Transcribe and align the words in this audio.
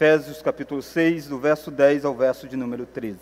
Efésios 0.00 0.40
capítulo 0.40 0.80
6, 0.80 1.26
do 1.26 1.40
verso 1.40 1.72
10 1.72 2.04
ao 2.04 2.14
verso 2.14 2.46
de 2.46 2.56
número 2.56 2.86
13. 2.86 3.18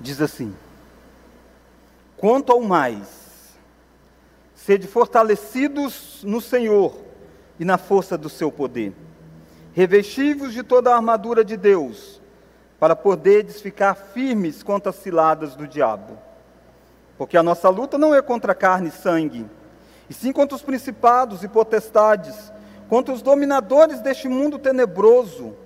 Diz 0.00 0.20
assim: 0.20 0.56
Quanto 2.16 2.50
ao 2.50 2.62
mais, 2.62 3.54
sede 4.56 4.88
fortalecidos 4.88 6.24
no 6.24 6.40
Senhor 6.40 6.96
e 7.60 7.64
na 7.64 7.78
força 7.78 8.18
do 8.18 8.28
seu 8.28 8.50
poder, 8.50 8.92
revestivos 9.72 10.52
de 10.52 10.64
toda 10.64 10.90
a 10.90 10.96
armadura 10.96 11.44
de 11.44 11.56
Deus, 11.56 12.20
para 12.80 12.96
poderdes 12.96 13.60
ficar 13.60 13.94
firmes 13.94 14.64
contra 14.64 14.90
as 14.90 14.96
ciladas 14.96 15.54
do 15.54 15.68
diabo. 15.68 16.18
Porque 17.16 17.36
a 17.36 17.42
nossa 17.44 17.68
luta 17.68 17.96
não 17.96 18.12
é 18.12 18.20
contra 18.20 18.52
carne 18.52 18.88
e 18.88 18.90
sangue, 18.90 19.46
e 20.12 20.14
sim 20.14 20.30
contra 20.30 20.54
os 20.54 20.60
principados 20.60 21.42
e 21.42 21.48
potestades, 21.48 22.52
contra 22.86 23.14
os 23.14 23.22
dominadores 23.22 23.98
deste 24.00 24.28
mundo 24.28 24.58
tenebroso, 24.58 25.56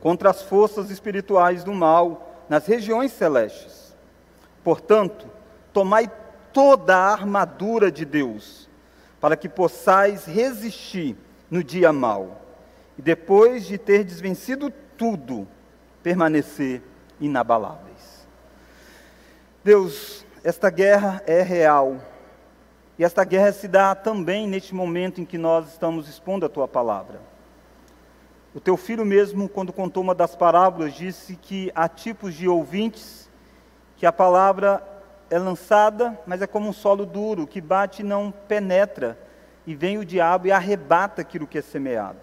contra 0.00 0.30
as 0.30 0.40
forças 0.40 0.90
espirituais 0.90 1.62
do 1.62 1.74
mal 1.74 2.46
nas 2.48 2.64
regiões 2.64 3.12
celestes. 3.12 3.94
Portanto, 4.64 5.26
tomai 5.70 6.10
toda 6.50 6.96
a 6.96 7.12
armadura 7.12 7.92
de 7.92 8.06
Deus, 8.06 8.70
para 9.20 9.36
que 9.36 9.50
possais 9.50 10.24
resistir 10.24 11.14
no 11.50 11.62
dia 11.62 11.92
mau, 11.92 12.40
e 12.96 13.02
depois 13.02 13.66
de 13.66 13.76
ter 13.76 14.02
desvencido 14.02 14.72
tudo, 14.96 15.46
permanecer 16.02 16.80
inabaláveis. 17.20 18.26
Deus, 19.62 20.24
esta 20.42 20.70
guerra 20.70 21.22
é 21.26 21.42
real 21.42 21.98
e 23.00 23.04
esta 23.04 23.24
guerra 23.24 23.50
se 23.50 23.66
dá 23.66 23.94
também 23.94 24.46
neste 24.46 24.74
momento 24.74 25.22
em 25.22 25.24
que 25.24 25.38
nós 25.38 25.70
estamos 25.70 26.06
expondo 26.06 26.44
a 26.44 26.50
tua 26.50 26.68
palavra. 26.68 27.18
O 28.54 28.60
teu 28.60 28.76
filho 28.76 29.06
mesmo, 29.06 29.48
quando 29.48 29.72
contou 29.72 30.02
uma 30.02 30.14
das 30.14 30.36
parábolas, 30.36 30.92
disse 30.92 31.34
que 31.34 31.72
há 31.74 31.88
tipos 31.88 32.34
de 32.34 32.46
ouvintes 32.46 33.26
que 33.96 34.04
a 34.04 34.12
palavra 34.12 34.86
é 35.30 35.38
lançada, 35.38 36.20
mas 36.26 36.42
é 36.42 36.46
como 36.46 36.68
um 36.68 36.74
solo 36.74 37.06
duro, 37.06 37.46
que 37.46 37.58
bate 37.58 38.02
e 38.02 38.04
não 38.04 38.30
penetra, 38.30 39.18
e 39.66 39.74
vem 39.74 39.96
o 39.96 40.04
diabo 40.04 40.48
e 40.48 40.52
arrebata 40.52 41.22
aquilo 41.22 41.46
que 41.46 41.56
é 41.56 41.62
semeado. 41.62 42.18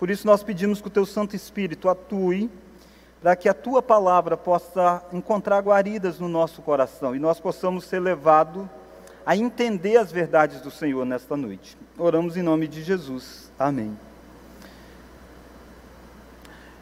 Por 0.00 0.10
isso 0.10 0.26
nós 0.26 0.42
pedimos 0.42 0.80
que 0.80 0.88
o 0.88 0.90
teu 0.90 1.06
Santo 1.06 1.36
Espírito 1.36 1.88
atue, 1.88 2.50
para 3.22 3.36
que 3.36 3.48
a 3.48 3.54
tua 3.54 3.80
palavra 3.80 4.36
possa 4.36 5.04
encontrar 5.12 5.62
guaridas 5.62 6.18
no 6.18 6.26
nosso 6.26 6.60
coração 6.60 7.14
e 7.14 7.20
nós 7.20 7.38
possamos 7.38 7.84
ser 7.84 8.00
levados 8.00 8.66
a 9.26 9.36
entender 9.36 9.96
as 9.96 10.12
verdades 10.12 10.60
do 10.60 10.70
Senhor 10.70 11.04
nesta 11.04 11.36
noite. 11.36 11.76
Oramos 11.98 12.36
em 12.36 12.42
nome 12.42 12.68
de 12.68 12.84
Jesus. 12.84 13.50
Amém. 13.58 13.98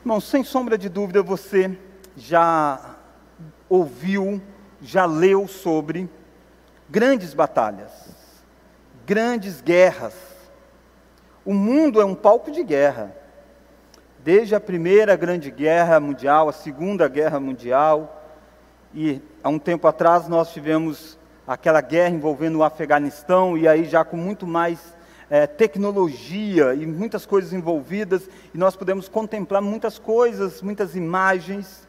Irmão, 0.02 0.20
sem 0.20 0.44
sombra 0.44 0.76
de 0.76 0.90
dúvida, 0.90 1.22
você 1.22 1.74
já 2.14 2.96
ouviu, 3.66 4.42
já 4.82 5.06
leu 5.06 5.48
sobre 5.48 6.06
grandes 6.90 7.32
batalhas, 7.32 7.90
grandes 9.06 9.62
guerras. 9.62 10.14
O 11.46 11.54
mundo 11.54 11.98
é 11.98 12.04
um 12.04 12.14
palco 12.14 12.50
de 12.50 12.62
guerra. 12.62 13.16
Desde 14.22 14.54
a 14.54 14.60
primeira 14.60 15.16
grande 15.16 15.50
guerra 15.50 15.98
mundial, 15.98 16.50
a 16.50 16.52
segunda 16.52 17.08
guerra 17.08 17.40
mundial, 17.40 18.22
e 18.94 19.22
há 19.42 19.48
um 19.48 19.58
tempo 19.58 19.86
atrás 19.86 20.28
nós 20.28 20.52
tivemos 20.52 21.18
aquela 21.46 21.80
guerra 21.80 22.14
envolvendo 22.14 22.58
o 22.58 22.64
Afeganistão, 22.64 23.56
e 23.56 23.68
aí 23.68 23.84
já 23.84 24.04
com 24.04 24.16
muito 24.16 24.46
mais 24.46 24.78
é, 25.28 25.46
tecnologia 25.46 26.74
e 26.74 26.86
muitas 26.86 27.26
coisas 27.26 27.52
envolvidas, 27.52 28.28
e 28.52 28.58
nós 28.58 28.76
podemos 28.76 29.08
contemplar 29.08 29.60
muitas 29.60 29.98
coisas, 29.98 30.62
muitas 30.62 30.96
imagens. 30.96 31.86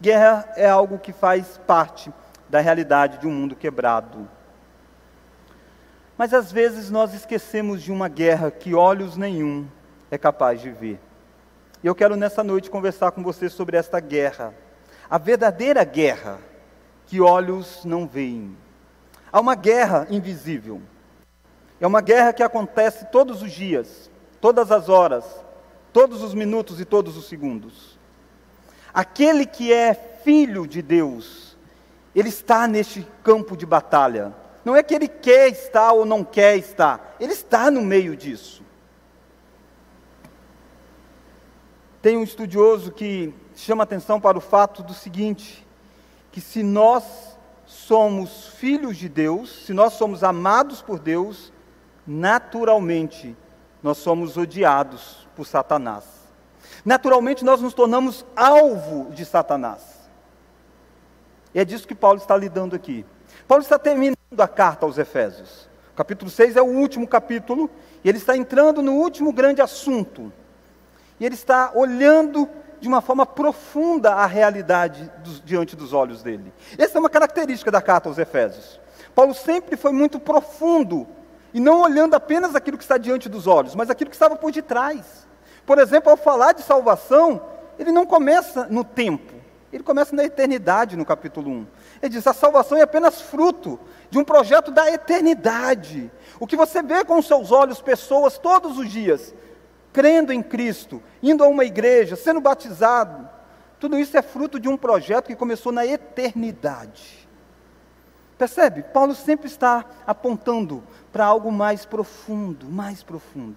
Guerra 0.00 0.48
é 0.56 0.68
algo 0.68 0.98
que 0.98 1.12
faz 1.12 1.58
parte 1.66 2.12
da 2.48 2.60
realidade 2.60 3.18
de 3.18 3.26
um 3.26 3.32
mundo 3.32 3.54
quebrado. 3.54 4.28
Mas 6.16 6.34
às 6.34 6.50
vezes 6.50 6.90
nós 6.90 7.14
esquecemos 7.14 7.82
de 7.82 7.92
uma 7.92 8.08
guerra 8.08 8.50
que 8.50 8.74
olhos 8.74 9.16
nenhum 9.16 9.66
é 10.10 10.18
capaz 10.18 10.60
de 10.60 10.70
ver. 10.70 10.98
E 11.82 11.86
eu 11.86 11.94
quero 11.94 12.16
nessa 12.16 12.42
noite 12.42 12.70
conversar 12.70 13.12
com 13.12 13.22
você 13.22 13.48
sobre 13.48 13.76
esta 13.76 14.00
guerra, 14.00 14.52
a 15.08 15.16
verdadeira 15.16 15.84
guerra 15.84 16.38
que 17.08 17.20
olhos 17.20 17.84
não 17.84 18.06
veem. 18.06 18.56
Há 19.32 19.40
uma 19.40 19.54
guerra 19.54 20.06
invisível. 20.10 20.80
É 21.80 21.86
uma 21.86 22.02
guerra 22.02 22.32
que 22.32 22.42
acontece 22.42 23.06
todos 23.06 23.42
os 23.42 23.50
dias, 23.50 24.10
todas 24.40 24.70
as 24.70 24.88
horas, 24.88 25.24
todos 25.92 26.22
os 26.22 26.34
minutos 26.34 26.80
e 26.80 26.84
todos 26.84 27.16
os 27.16 27.26
segundos. 27.26 27.98
Aquele 28.92 29.46
que 29.46 29.72
é 29.72 29.94
filho 29.94 30.66
de 30.66 30.82
Deus, 30.82 31.56
ele 32.14 32.28
está 32.28 32.68
neste 32.68 33.06
campo 33.24 33.56
de 33.56 33.64
batalha. 33.64 34.34
Não 34.64 34.76
é 34.76 34.82
que 34.82 34.94
ele 34.94 35.08
quer 35.08 35.48
estar 35.48 35.92
ou 35.92 36.04
não 36.04 36.22
quer 36.22 36.56
estar, 36.56 37.16
ele 37.18 37.32
está 37.32 37.70
no 37.70 37.80
meio 37.80 38.14
disso. 38.14 38.62
Tem 42.02 42.16
um 42.16 42.22
estudioso 42.22 42.92
que 42.92 43.32
chama 43.56 43.82
atenção 43.84 44.20
para 44.20 44.36
o 44.36 44.42
fato 44.42 44.82
do 44.82 44.92
seguinte: 44.92 45.66
que 46.30 46.40
se 46.40 46.62
nós 46.62 47.04
somos 47.66 48.48
filhos 48.48 48.96
de 48.96 49.08
Deus, 49.08 49.64
se 49.66 49.72
nós 49.72 49.94
somos 49.94 50.24
amados 50.24 50.80
por 50.80 50.98
Deus, 50.98 51.52
naturalmente 52.06 53.36
nós 53.82 53.98
somos 53.98 54.36
odiados 54.36 55.28
por 55.36 55.46
Satanás. 55.46 56.04
Naturalmente 56.84 57.44
nós 57.44 57.60
nos 57.60 57.74
tornamos 57.74 58.24
alvo 58.34 59.10
de 59.10 59.24
Satanás. 59.24 60.08
E 61.54 61.60
é 61.60 61.64
disso 61.64 61.86
que 61.86 61.94
Paulo 61.94 62.18
está 62.18 62.36
lidando 62.36 62.74
aqui. 62.74 63.04
Paulo 63.46 63.62
está 63.62 63.78
terminando 63.78 64.16
a 64.38 64.48
carta 64.48 64.86
aos 64.86 64.98
Efésios. 64.98 65.68
O 65.92 65.96
capítulo 65.96 66.30
6 66.30 66.56
é 66.56 66.62
o 66.62 66.66
último 66.66 67.06
capítulo, 67.06 67.70
e 68.04 68.08
ele 68.08 68.18
está 68.18 68.36
entrando 68.36 68.82
no 68.82 68.92
último 68.92 69.32
grande 69.32 69.60
assunto. 69.60 70.32
E 71.18 71.26
ele 71.26 71.34
está 71.34 71.72
olhando 71.74 72.48
de 72.80 72.88
uma 72.88 73.00
forma 73.00 73.26
profunda 73.26 74.12
a 74.12 74.26
realidade 74.26 75.10
diante 75.44 75.74
dos 75.74 75.92
olhos 75.92 76.22
dele. 76.22 76.52
Essa 76.76 76.98
é 76.98 77.00
uma 77.00 77.10
característica 77.10 77.70
da 77.70 77.82
carta 77.82 78.08
aos 78.08 78.18
Efésios. 78.18 78.80
Paulo 79.14 79.34
sempre 79.34 79.76
foi 79.76 79.92
muito 79.92 80.20
profundo 80.20 81.06
e 81.52 81.60
não 81.60 81.80
olhando 81.80 82.14
apenas 82.14 82.54
aquilo 82.54 82.76
que 82.76 82.84
está 82.84 82.98
diante 82.98 83.28
dos 83.28 83.46
olhos, 83.46 83.74
mas 83.74 83.90
aquilo 83.90 84.10
que 84.10 84.16
estava 84.16 84.36
por 84.36 84.52
detrás. 84.52 85.26
Por 85.66 85.78
exemplo, 85.78 86.10
ao 86.10 86.16
falar 86.16 86.52
de 86.52 86.62
salvação, 86.62 87.42
ele 87.78 87.92
não 87.92 88.06
começa 88.06 88.66
no 88.70 88.84
tempo, 88.84 89.34
ele 89.72 89.82
começa 89.82 90.14
na 90.14 90.24
eternidade, 90.24 90.96
no 90.96 91.04
capítulo 91.04 91.50
1. 91.50 91.66
Ele 92.02 92.12
diz: 92.12 92.26
a 92.26 92.32
salvação 92.32 92.78
é 92.78 92.82
apenas 92.82 93.20
fruto 93.20 93.78
de 94.10 94.18
um 94.18 94.24
projeto 94.24 94.70
da 94.70 94.90
eternidade. 94.90 96.10
O 96.40 96.46
que 96.46 96.56
você 96.56 96.82
vê 96.82 97.04
com 97.04 97.18
os 97.18 97.26
seus 97.26 97.50
olhos, 97.52 97.82
pessoas 97.82 98.38
todos 98.38 98.78
os 98.78 98.90
dias, 98.90 99.34
crendo 99.92 100.32
em 100.32 100.42
Cristo, 100.42 101.02
indo 101.22 101.42
a 101.42 101.48
uma 101.48 101.64
igreja, 101.64 102.16
sendo 102.16 102.40
batizado, 102.40 103.28
tudo 103.80 103.98
isso 103.98 104.16
é 104.16 104.22
fruto 104.22 104.58
de 104.58 104.68
um 104.68 104.76
projeto 104.76 105.26
que 105.26 105.36
começou 105.36 105.72
na 105.72 105.86
eternidade. 105.86 107.28
Percebe? 108.36 108.82
Paulo 108.82 109.14
sempre 109.14 109.46
está 109.46 109.84
apontando 110.06 110.82
para 111.12 111.24
algo 111.24 111.50
mais 111.50 111.84
profundo, 111.84 112.66
mais 112.66 113.02
profundo. 113.02 113.56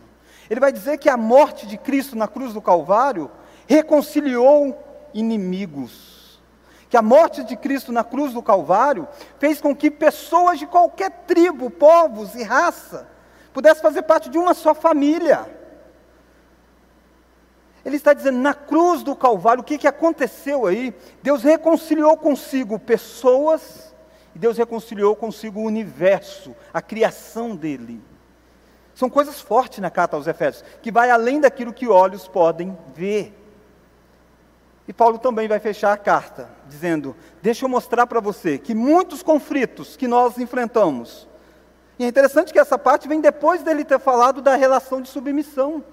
Ele 0.50 0.60
vai 0.60 0.72
dizer 0.72 0.98
que 0.98 1.10
a 1.10 1.16
morte 1.16 1.68
de 1.68 1.78
Cristo 1.78 2.16
na 2.16 2.28
cruz 2.28 2.54
do 2.54 2.62
Calvário 2.62 3.30
reconciliou 3.68 4.78
inimigos. 5.14 6.42
Que 6.90 6.98
a 6.98 7.02
morte 7.02 7.44
de 7.44 7.56
Cristo 7.56 7.92
na 7.92 8.04
cruz 8.04 8.34
do 8.34 8.42
Calvário 8.42 9.08
fez 9.40 9.62
com 9.62 9.76
que 9.76 9.90
pessoas 9.90 10.60
de 10.60 10.68
qualquer 10.68 11.12
tribo, 11.26 11.70
povos 11.70 12.36
e 12.36 12.44
raça 12.44 13.08
pudessem 13.54 13.82
fazer 13.82 14.02
parte 14.02 14.30
de 14.30 14.38
uma 14.38 14.54
só 14.54 14.74
família. 14.74 15.61
Ele 17.84 17.96
está 17.96 18.14
dizendo, 18.14 18.38
na 18.38 18.54
cruz 18.54 19.02
do 19.04 19.16
Calvário, 19.16 19.62
o 19.62 19.66
que, 19.66 19.78
que 19.78 19.88
aconteceu 19.88 20.68
aí? 20.68 20.94
Deus 21.24 21.44
reconciliou 21.44 22.16
consigo 22.16 22.78
pessoas 22.78 23.94
e 24.36 24.40
Deus 24.40 24.58
reconciliou 24.58 25.16
consigo 25.16 25.60
o 25.60 25.66
universo, 25.66 26.56
a 26.74 26.82
criação 26.82 27.56
dele. 27.56 28.02
São 28.94 29.10
coisas 29.10 29.42
fortes 29.42 29.80
na 29.80 29.90
carta 29.90 30.16
aos 30.16 30.28
Efésios, 30.28 30.64
que 30.82 30.92
vai 30.92 31.10
além 31.10 31.42
daquilo 31.42 31.74
que 31.74 31.88
olhos 31.88 32.28
podem 32.28 32.78
ver. 32.94 33.38
E 34.88 34.94
Paulo 34.94 35.18
também 35.18 35.48
vai 35.48 35.60
fechar 35.60 35.94
a 35.94 35.98
carta, 35.98 36.50
dizendo: 36.68 37.16
Deixa 37.42 37.66
eu 37.66 37.70
mostrar 37.70 38.06
para 38.06 38.20
você 38.20 38.58
que 38.58 38.76
muitos 38.76 39.24
conflitos 39.24 39.96
que 39.96 40.08
nós 40.08 40.38
enfrentamos, 40.38 41.28
e 41.98 42.04
é 42.04 42.08
interessante 42.08 42.52
que 42.52 42.60
essa 42.60 42.78
parte 42.78 43.08
vem 43.08 43.22
depois 43.22 43.64
dele 43.64 43.86
ter 43.86 44.00
falado 44.00 44.42
da 44.42 44.56
relação 44.56 45.02
de 45.02 45.10
submissão. 45.10 45.84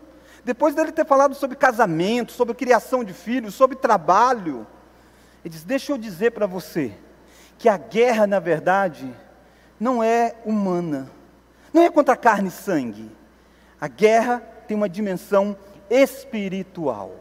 Depois 0.45 0.75
dele 0.75 0.93
ter 0.93 1.05
falado 1.05 1.35
sobre 1.35 1.57
casamento, 1.57 2.33
sobre 2.33 2.55
criação 2.55 3.03
de 3.05 3.13
filhos, 3.13 3.55
sobre 3.55 3.77
trabalho, 3.77 4.67
ele 5.45 5.53
diz: 5.53 5.65
Deixa 5.65 5.93
eu 5.93 5.99
dizer 5.99 6.33
para 6.33 6.47
você 6.47 6.93
que 7.59 7.69
a 7.69 7.77
guerra, 7.77 8.27
na 8.27 8.39
verdade, 8.39 9.13
não 9.79 10.03
é 10.03 10.35
humana. 10.45 11.11
Não 11.73 11.83
é 11.83 11.91
contra 11.91 12.17
carne 12.17 12.49
e 12.49 12.53
sangue. 12.53 13.11
A 13.81 13.89
guerra 13.89 14.43
tem 14.67 14.77
uma 14.77 14.89
dimensão 14.89 15.57
espiritual. 15.91 17.15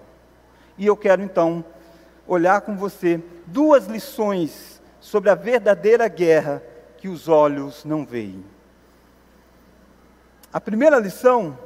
E 0.78 0.86
eu 0.86 0.96
quero 0.96 1.22
então 1.22 1.64
olhar 2.28 2.62
com 2.62 2.76
você 2.76 3.22
duas 3.46 3.88
lições 3.88 4.82
sobre 5.00 5.30
a 5.30 5.36
verdadeira 5.36 6.08
guerra 6.08 6.62
que 6.98 7.08
os 7.08 7.28
olhos 7.28 7.86
não 7.86 8.06
veem. 8.06 8.44
A 10.52 10.60
primeira 10.60 11.00
lição 11.00 11.58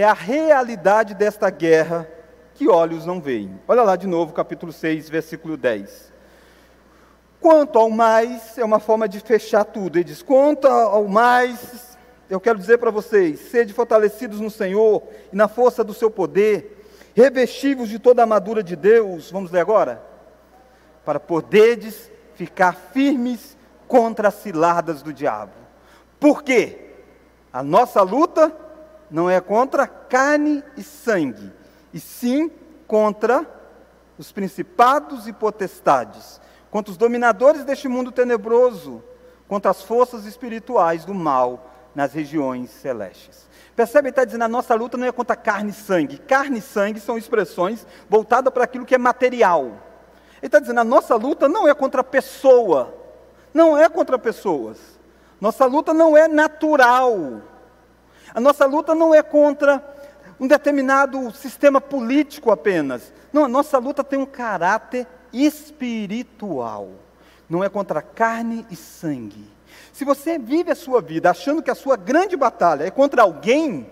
é 0.00 0.04
a 0.04 0.12
realidade 0.12 1.14
desta 1.14 1.48
guerra 1.48 2.06
que 2.54 2.68
olhos 2.68 3.06
não 3.06 3.20
veem. 3.20 3.58
Olha 3.66 3.82
lá 3.82 3.96
de 3.96 4.06
novo, 4.06 4.32
capítulo 4.32 4.72
6, 4.72 5.08
versículo 5.08 5.56
10. 5.56 6.12
Quanto 7.40 7.78
ao 7.78 7.88
mais, 7.88 8.58
é 8.58 8.64
uma 8.64 8.78
forma 8.78 9.08
de 9.08 9.20
fechar 9.20 9.64
tudo. 9.64 9.96
Ele 9.96 10.04
diz: 10.04 10.22
quanto 10.22 10.66
ao 10.66 11.06
mais, 11.06 11.96
eu 12.28 12.38
quero 12.38 12.58
dizer 12.58 12.78
para 12.78 12.90
vocês: 12.90 13.40
sede 13.40 13.72
fortalecidos 13.72 14.40
no 14.40 14.50
Senhor 14.50 15.02
e 15.32 15.36
na 15.36 15.48
força 15.48 15.82
do 15.84 15.94
seu 15.94 16.10
poder, 16.10 16.84
revestivos 17.14 17.88
de 17.88 17.98
toda 17.98 18.20
a 18.20 18.24
armadura 18.24 18.62
de 18.62 18.76
Deus. 18.76 19.30
Vamos 19.30 19.50
ler 19.50 19.60
agora? 19.60 20.02
Para 21.04 21.20
poderdes 21.20 22.10
ficar 22.34 22.74
firmes 22.74 23.56
contra 23.88 24.28
as 24.28 24.34
ciladas 24.34 25.02
do 25.02 25.12
diabo. 25.12 25.52
Por 26.18 26.42
quê? 26.42 26.90
A 27.52 27.62
nossa 27.62 28.02
luta 28.02 28.65
não 29.10 29.28
é 29.30 29.40
contra 29.40 29.86
carne 29.86 30.62
e 30.76 30.82
sangue, 30.82 31.52
e 31.92 32.00
sim 32.00 32.50
contra 32.86 33.46
os 34.18 34.32
principados 34.32 35.26
e 35.26 35.32
potestades, 35.32 36.40
contra 36.70 36.90
os 36.90 36.96
dominadores 36.96 37.64
deste 37.64 37.88
mundo 37.88 38.10
tenebroso, 38.10 39.02
contra 39.48 39.70
as 39.70 39.82
forças 39.82 40.24
espirituais 40.24 41.04
do 41.04 41.14
mal 41.14 41.70
nas 41.94 42.12
regiões 42.12 42.70
celestes. 42.70 43.46
Percebe? 43.74 44.08
Ele 44.08 44.12
está 44.12 44.24
dizendo: 44.24 44.44
a 44.44 44.48
nossa 44.48 44.74
luta 44.74 44.96
não 44.96 45.06
é 45.06 45.12
contra 45.12 45.36
carne 45.36 45.70
e 45.70 45.74
sangue. 45.74 46.18
Carne 46.18 46.58
e 46.58 46.62
sangue 46.62 46.98
são 46.98 47.18
expressões 47.18 47.86
voltadas 48.08 48.52
para 48.52 48.64
aquilo 48.64 48.86
que 48.86 48.94
é 48.94 48.98
material. 48.98 49.64
Ele 50.38 50.46
está 50.46 50.58
dizendo: 50.58 50.80
a 50.80 50.84
nossa 50.84 51.14
luta 51.14 51.48
não 51.48 51.68
é 51.68 51.74
contra 51.74 52.00
a 52.00 52.04
pessoa, 52.04 52.94
não 53.52 53.76
é 53.76 53.88
contra 53.88 54.18
pessoas. 54.18 54.78
Nossa 55.40 55.66
luta 55.66 55.92
não 55.92 56.16
é 56.16 56.26
natural. 56.26 57.42
A 58.36 58.40
nossa 58.40 58.66
luta 58.66 58.94
não 58.94 59.14
é 59.14 59.22
contra 59.22 59.82
um 60.38 60.46
determinado 60.46 61.32
sistema 61.32 61.80
político 61.80 62.50
apenas. 62.50 63.10
Não, 63.32 63.46
a 63.46 63.48
nossa 63.48 63.78
luta 63.78 64.04
tem 64.04 64.18
um 64.18 64.26
caráter 64.26 65.06
espiritual. 65.32 66.90
Não 67.48 67.64
é 67.64 67.70
contra 67.70 68.02
carne 68.02 68.66
e 68.70 68.76
sangue. 68.76 69.50
Se 69.90 70.04
você 70.04 70.38
vive 70.38 70.70
a 70.70 70.74
sua 70.74 71.00
vida 71.00 71.30
achando 71.30 71.62
que 71.62 71.70
a 71.70 71.74
sua 71.74 71.96
grande 71.96 72.36
batalha 72.36 72.84
é 72.84 72.90
contra 72.90 73.22
alguém, 73.22 73.88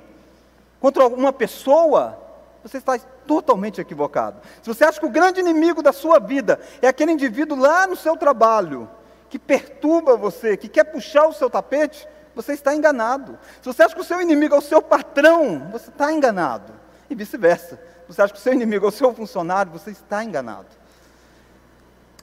contra 0.78 1.06
uma 1.06 1.32
pessoa, 1.32 2.18
você 2.62 2.76
está 2.76 2.98
totalmente 3.26 3.80
equivocado. 3.80 4.42
Se 4.60 4.68
você 4.68 4.84
acha 4.84 5.00
que 5.00 5.06
o 5.06 5.10
grande 5.10 5.40
inimigo 5.40 5.82
da 5.82 5.90
sua 5.90 6.18
vida 6.18 6.60
é 6.82 6.88
aquele 6.88 7.12
indivíduo 7.12 7.58
lá 7.58 7.86
no 7.86 7.96
seu 7.96 8.14
trabalho, 8.14 8.90
que 9.30 9.38
perturba 9.38 10.18
você, 10.18 10.54
que 10.54 10.68
quer 10.68 10.84
puxar 10.84 11.28
o 11.28 11.32
seu 11.32 11.48
tapete, 11.48 12.06
você 12.34 12.52
está 12.52 12.74
enganado. 12.74 13.38
Se 13.62 13.66
você 13.66 13.82
acha 13.82 13.94
que 13.94 14.00
o 14.00 14.04
seu 14.04 14.20
inimigo 14.20 14.54
é 14.54 14.58
o 14.58 14.62
seu 14.62 14.82
patrão, 14.82 15.68
você 15.70 15.90
está 15.90 16.12
enganado. 16.12 16.72
E 17.08 17.14
vice-versa. 17.14 17.80
Você 18.08 18.20
acha 18.20 18.32
que 18.32 18.38
o 18.38 18.42
seu 18.42 18.52
inimigo 18.52 18.84
é 18.84 18.88
o 18.88 18.92
seu 18.92 19.14
funcionário, 19.14 19.72
você 19.72 19.90
está 19.90 20.22
enganado. 20.22 20.68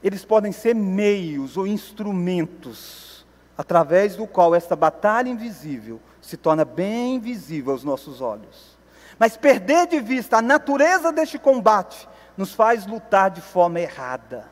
Eles 0.04 0.25
podem 0.25 0.52
ser 0.52 0.75
meios 0.75 1.58
ou 1.58 1.66
instrumentos 1.66 3.25
através 3.58 4.16
do 4.16 4.25
qual 4.25 4.56
esta 4.56 4.75
batalha 4.75 5.30
invisível 5.30 6.00
se 6.22 6.38
torna 6.38 6.66
bem 6.66 7.19
visível 7.19 7.74
aos 7.74 7.84
nossos 7.84 8.22
olhos. 8.22 8.78
Mas 9.19 9.38
perder 9.38 9.88
de 9.88 10.00
vista 10.00 10.38
a 10.38 10.42
natureza 10.42 11.12
deste 11.12 11.38
combate 11.38 12.08
nos 12.36 12.54
faz 12.54 12.88
lutar 12.88 13.30
de 13.30 13.42
forma 13.42 13.80
errada. 13.80 14.50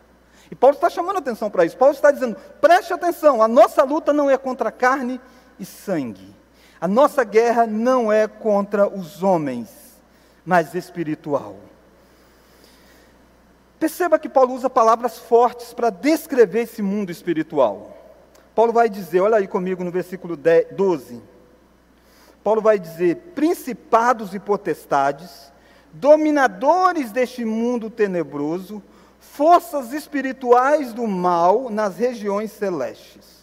E 0.52 0.56
Paulo 0.56 0.76
está 0.76 0.90
chamando 0.90 1.18
atenção 1.18 1.50
para 1.50 1.66
isso. 1.66 1.78
Paulo 1.78 1.94
está 1.94 2.12
dizendo: 2.12 2.36
preste 2.60 2.94
atenção, 2.94 3.42
a 3.42 3.48
nossa 3.48 3.84
luta 3.84 4.12
não 4.12 4.30
é 4.30 4.38
contra 4.38 4.72
carne 4.72 5.20
e 5.60 5.66
sangue. 5.66 6.36
A 6.80 6.88
nossa 6.88 7.24
guerra 7.24 7.68
não 7.68 8.12
é 8.12 8.28
contra 8.28 8.88
os 8.88 9.22
homens, 9.22 9.70
mas 10.46 10.74
espiritual. 10.74 11.58
Perceba 13.80 14.20
que 14.20 14.28
Paulo 14.28 14.54
usa 14.54 14.70
palavras 14.70 15.18
fortes 15.18 15.74
para 15.74 15.90
descrever 15.90 16.62
esse 16.62 16.82
mundo 16.82 17.12
espiritual. 17.12 17.98
Paulo 18.54 18.74
vai 18.74 18.90
dizer, 18.90 19.22
olha 19.22 19.38
aí 19.38 19.48
comigo 19.48 19.84
no 19.84 19.92
versículo 19.92 20.36
12. 20.36 21.22
Paulo 22.44 22.62
vai 22.62 22.78
dizer: 22.78 23.16
principados 23.36 24.34
e 24.34 24.40
potestades, 24.40 25.52
dominadores 25.94 27.12
deste 27.12 27.46
mundo 27.46 27.90
tenebroso, 27.90 28.84
forças 29.20 29.94
espirituais 29.94 30.94
do 30.94 31.08
mal 31.08 31.70
nas 31.70 31.98
regiões 31.98 32.52
celestes. 32.52 33.39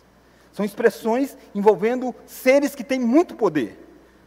São 0.57 0.65
expressões 0.65 1.37
envolvendo 1.55 2.15
seres 2.25 2.75
que 2.75 2.83
têm 2.83 2.99
muito 2.99 3.35
poder. 3.35 3.79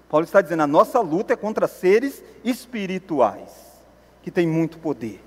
Paulo 0.08 0.24
está 0.24 0.42
dizendo: 0.42 0.62
a 0.62 0.68
nossa 0.68 1.00
luta 1.00 1.34
é 1.34 1.36
contra 1.36 1.68
seres 1.68 2.24
espirituais, 2.44 3.50
que 4.22 4.30
têm 4.30 4.48
muito 4.48 4.78
poder. 4.78 5.26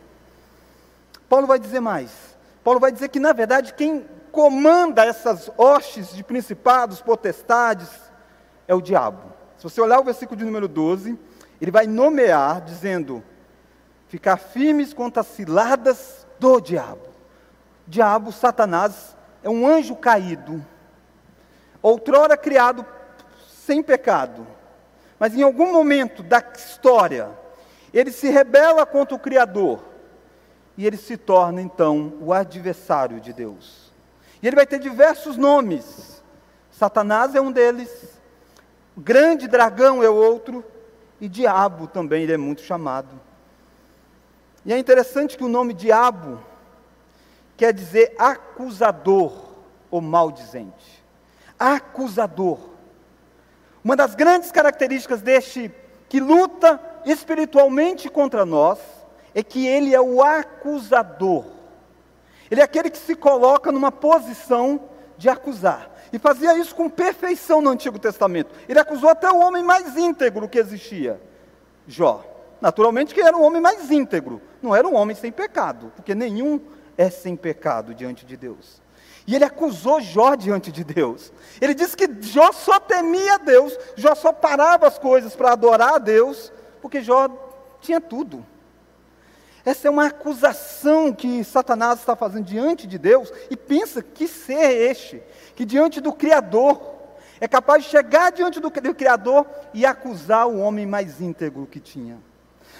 Paulo 1.28 1.48
vai 1.48 1.58
dizer 1.58 1.80
mais. 1.80 2.36
Paulo 2.62 2.78
vai 2.78 2.92
dizer 2.92 3.08
que, 3.08 3.18
na 3.18 3.32
verdade, 3.32 3.74
quem 3.74 4.06
comanda 4.30 5.04
essas 5.04 5.50
hostes 5.58 6.14
de 6.14 6.22
principados, 6.22 7.00
potestades, 7.00 7.90
é 8.68 8.74
o 8.74 8.80
diabo. 8.80 9.32
Se 9.58 9.64
você 9.64 9.80
olhar 9.80 9.98
o 9.98 10.04
versículo 10.04 10.38
de 10.38 10.44
número 10.44 10.68
12, 10.68 11.18
ele 11.60 11.72
vai 11.72 11.88
nomear, 11.88 12.60
dizendo: 12.60 13.24
ficar 14.06 14.36
firmes 14.36 14.94
contra 14.94 15.22
as 15.22 15.26
ciladas 15.26 16.28
do 16.38 16.60
diabo. 16.60 17.08
Diabo, 17.88 18.30
Satanás, 18.30 19.16
é 19.42 19.50
um 19.50 19.66
anjo 19.66 19.96
caído, 19.96 20.64
outrora 21.82 22.36
criado 22.36 22.86
sem 23.48 23.82
pecado, 23.82 24.46
mas 25.18 25.34
em 25.34 25.42
algum 25.42 25.72
momento 25.72 26.22
da 26.22 26.42
história, 26.54 27.30
ele 27.92 28.10
se 28.10 28.30
rebela 28.30 28.86
contra 28.86 29.14
o 29.14 29.18
Criador 29.18 29.82
e 30.76 30.86
ele 30.86 30.96
se 30.96 31.16
torna 31.16 31.60
então 31.60 32.14
o 32.20 32.32
adversário 32.32 33.20
de 33.20 33.32
Deus. 33.32 33.92
E 34.42 34.46
ele 34.46 34.56
vai 34.56 34.66
ter 34.66 34.78
diversos 34.78 35.36
nomes. 35.36 36.22
Satanás 36.70 37.34
é 37.34 37.40
um 37.40 37.52
deles, 37.52 38.18
grande 38.96 39.46
dragão 39.46 40.02
é 40.02 40.08
outro, 40.08 40.64
e 41.20 41.28
diabo 41.28 41.86
também 41.86 42.24
ele 42.24 42.32
é 42.32 42.36
muito 42.36 42.62
chamado. 42.62 43.20
E 44.64 44.72
é 44.72 44.78
interessante 44.78 45.36
que 45.36 45.44
o 45.44 45.48
nome 45.48 45.72
diabo 45.74 46.40
quer 47.56 47.72
dizer 47.72 48.14
acusador 48.18 49.32
ou 49.90 50.00
maldizente. 50.00 51.01
Acusador. 51.62 52.58
Uma 53.84 53.94
das 53.94 54.16
grandes 54.16 54.50
características 54.50 55.22
deste 55.22 55.70
que 56.08 56.18
luta 56.18 56.80
espiritualmente 57.04 58.08
contra 58.08 58.44
nós 58.44 58.80
é 59.32 59.44
que 59.44 59.64
ele 59.64 59.94
é 59.94 60.00
o 60.00 60.20
acusador. 60.20 61.44
Ele 62.50 62.60
é 62.60 62.64
aquele 62.64 62.90
que 62.90 62.98
se 62.98 63.14
coloca 63.14 63.70
numa 63.70 63.92
posição 63.92 64.88
de 65.16 65.28
acusar. 65.28 65.88
E 66.12 66.18
fazia 66.18 66.58
isso 66.58 66.74
com 66.74 66.90
perfeição 66.90 67.62
no 67.62 67.70
Antigo 67.70 67.98
Testamento. 67.98 68.50
Ele 68.68 68.80
acusou 68.80 69.08
até 69.08 69.30
o 69.30 69.38
homem 69.38 69.62
mais 69.62 69.96
íntegro 69.96 70.48
que 70.48 70.58
existia, 70.58 71.20
Jó. 71.86 72.24
Naturalmente 72.60 73.14
que 73.14 73.20
era 73.20 73.36
o 73.36 73.42
homem 73.42 73.62
mais 73.62 73.88
íntegro, 73.90 74.42
não 74.60 74.74
era 74.74 74.86
um 74.86 74.94
homem 74.94 75.14
sem 75.14 75.30
pecado, 75.30 75.92
porque 75.94 76.14
nenhum 76.14 76.60
é 76.98 77.08
sem 77.08 77.36
pecado 77.36 77.94
diante 77.94 78.26
de 78.26 78.36
Deus. 78.36 78.81
E 79.26 79.34
ele 79.34 79.44
acusou 79.44 80.00
Jó 80.00 80.34
diante 80.34 80.72
de 80.72 80.82
Deus. 80.82 81.32
Ele 81.60 81.74
disse 81.74 81.96
que 81.96 82.08
Jó 82.20 82.50
só 82.52 82.80
temia 82.80 83.38
Deus, 83.38 83.76
Jó 83.96 84.14
só 84.14 84.32
parava 84.32 84.86
as 84.86 84.98
coisas 84.98 85.36
para 85.36 85.52
adorar 85.52 85.94
a 85.94 85.98
Deus, 85.98 86.52
porque 86.80 87.00
Jó 87.00 87.28
tinha 87.80 88.00
tudo. 88.00 88.44
Essa 89.64 89.86
é 89.86 89.90
uma 89.90 90.06
acusação 90.06 91.12
que 91.12 91.44
Satanás 91.44 92.00
está 92.00 92.16
fazendo 92.16 92.46
diante 92.46 92.86
de 92.86 92.98
Deus, 92.98 93.32
e 93.48 93.56
pensa 93.56 94.02
que 94.02 94.26
ser 94.26 94.54
é 94.54 94.72
este, 94.90 95.22
que 95.54 95.64
diante 95.64 96.00
do 96.00 96.12
Criador, 96.12 96.80
é 97.40 97.46
capaz 97.46 97.84
de 97.84 97.90
chegar 97.90 98.30
diante 98.32 98.58
do, 98.58 98.70
do 98.70 98.94
Criador 98.94 99.46
e 99.72 99.86
acusar 99.86 100.46
o 100.46 100.58
homem 100.58 100.86
mais 100.86 101.20
íntegro 101.20 101.66
que 101.66 101.80
tinha. 101.80 102.18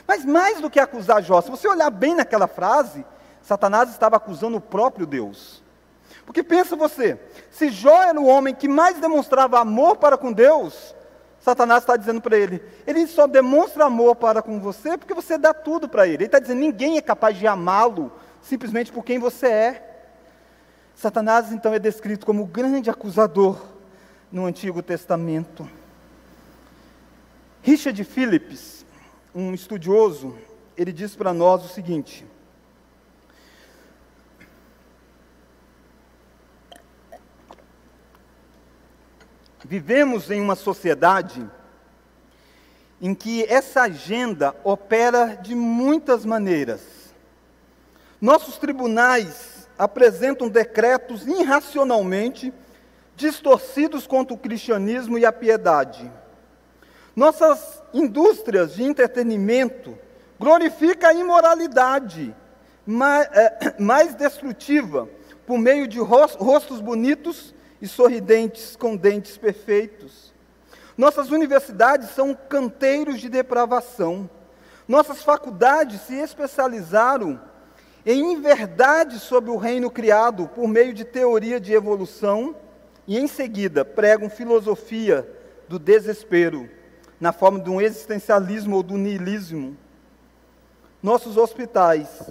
Mas 0.07 0.25
mais 0.25 0.61
do 0.61 0.71
que 0.71 0.81
acusar 0.81 1.23
Jó, 1.23 1.41
se 1.41 1.51
você 1.51 1.69
olhar 1.69 1.91
bem 1.91 2.15
naquela 2.15 2.49
frase, 2.49 3.05
Satanás 3.43 3.91
estava 3.91 4.17
acusando 4.17 4.57
o 4.57 4.61
próprio 4.61 5.07
Deus. 5.07 5.62
Porque 6.33 6.43
pensa 6.43 6.75
você, 6.75 7.21
se 7.51 7.69
Jó 7.69 8.03
era 8.03 8.19
o 8.19 8.25
homem 8.25 8.55
que 8.55 8.67
mais 8.67 8.99
demonstrava 8.99 9.61
amor 9.61 9.99
para 9.99 10.17
com 10.17 10.33
Deus, 10.33 10.95
Satanás 11.39 11.83
está 11.83 11.95
dizendo 11.95 12.23
para 12.23 12.39
ele: 12.39 12.63
ele 12.87 13.07
só 13.07 13.27
demonstra 13.27 13.85
amor 13.85 14.17
para 14.17 14.41
com 14.41 14.59
você 14.59 14.97
porque 14.97 15.13
você 15.13 15.37
dá 15.37 15.53
tudo 15.53 15.91
para 15.91 16.07
ele. 16.07 16.17
Ele 16.17 16.25
está 16.25 16.39
dizendo: 16.39 16.61
ninguém 16.61 16.97
é 16.97 17.03
capaz 17.03 17.37
de 17.37 17.47
amá-lo 17.47 18.11
simplesmente 18.41 18.91
por 18.91 19.05
quem 19.05 19.19
você 19.19 19.47
é. 19.47 20.05
Satanás 20.95 21.53
então 21.53 21.75
é 21.75 21.79
descrito 21.79 22.25
como 22.25 22.45
o 22.45 22.47
grande 22.47 22.89
acusador 22.89 23.61
no 24.31 24.47
Antigo 24.47 24.83
Testamento. 24.83 25.69
Richard 27.61 28.03
Phillips, 28.05 28.87
um 29.35 29.53
estudioso, 29.53 30.35
ele 30.79 30.95
diz 30.95 31.15
para 31.15 31.35
nós 31.35 31.63
o 31.63 31.69
seguinte: 31.69 32.25
Vivemos 39.73 40.31
em 40.31 40.39
uma 40.39 40.55
sociedade 40.55 41.51
em 43.01 43.15
que 43.15 43.43
essa 43.45 43.85
agenda 43.85 44.55
opera 44.63 45.35
de 45.41 45.55
muitas 45.55 46.27
maneiras. 46.27 46.83
Nossos 48.21 48.59
tribunais 48.59 49.67
apresentam 49.79 50.51
decretos 50.51 51.27
irracionalmente 51.27 52.53
distorcidos 53.17 54.07
contra 54.07 54.35
o 54.35 54.39
cristianismo 54.39 55.17
e 55.17 55.25
a 55.25 55.33
piedade. 55.33 56.13
Nossas 57.17 57.83
indústrias 57.95 58.75
de 58.75 58.83
entretenimento 58.83 59.99
glorificam 60.39 61.09
a 61.09 61.15
imoralidade 61.15 62.37
mais, 62.85 63.27
é, 63.33 63.75
mais 63.81 64.15
destrutiva 64.15 65.09
por 65.47 65.57
meio 65.57 65.89
de 65.89 65.99
rostos 65.99 66.79
bonitos 66.79 67.55
e 67.83 67.89
sorridentes 67.89 68.77
com 68.77 68.97
dentes 68.97 69.37
perfeitos. 69.37 70.33
Nossas 70.97 71.31
universidades 71.31 72.11
são 72.11 72.33
canteiros 72.33 73.21
de 73.21 73.29
depravação. 73.29 74.31
Nossas 74.87 75.25
faculdades 75.25 76.01
se 76.03 76.15
especializaram 76.15 77.41
em 78.07 78.41
verdade 78.41 79.19
sobre 79.19 79.51
o 79.51 79.57
reino 79.57 79.91
criado 79.91 80.47
por 80.47 80.69
meio 80.69 80.95
de 80.95 81.05
teoria 81.05 81.59
de 81.59 81.73
evolução 81.73 82.55
e, 83.07 83.19
em 83.19 83.27
seguida, 83.27 83.85
pregam 83.85 84.31
filosofia 84.31 85.29
do 85.69 85.77
desespero, 85.77 86.71
na 87.21 87.33
forma 87.33 87.59
de 87.59 87.69
um 87.69 87.81
existencialismo 87.81 88.77
ou 88.77 88.83
do 88.83 88.97
niilismo. 88.97 89.77
Nossos 91.03 91.37
hospitais 91.37 92.31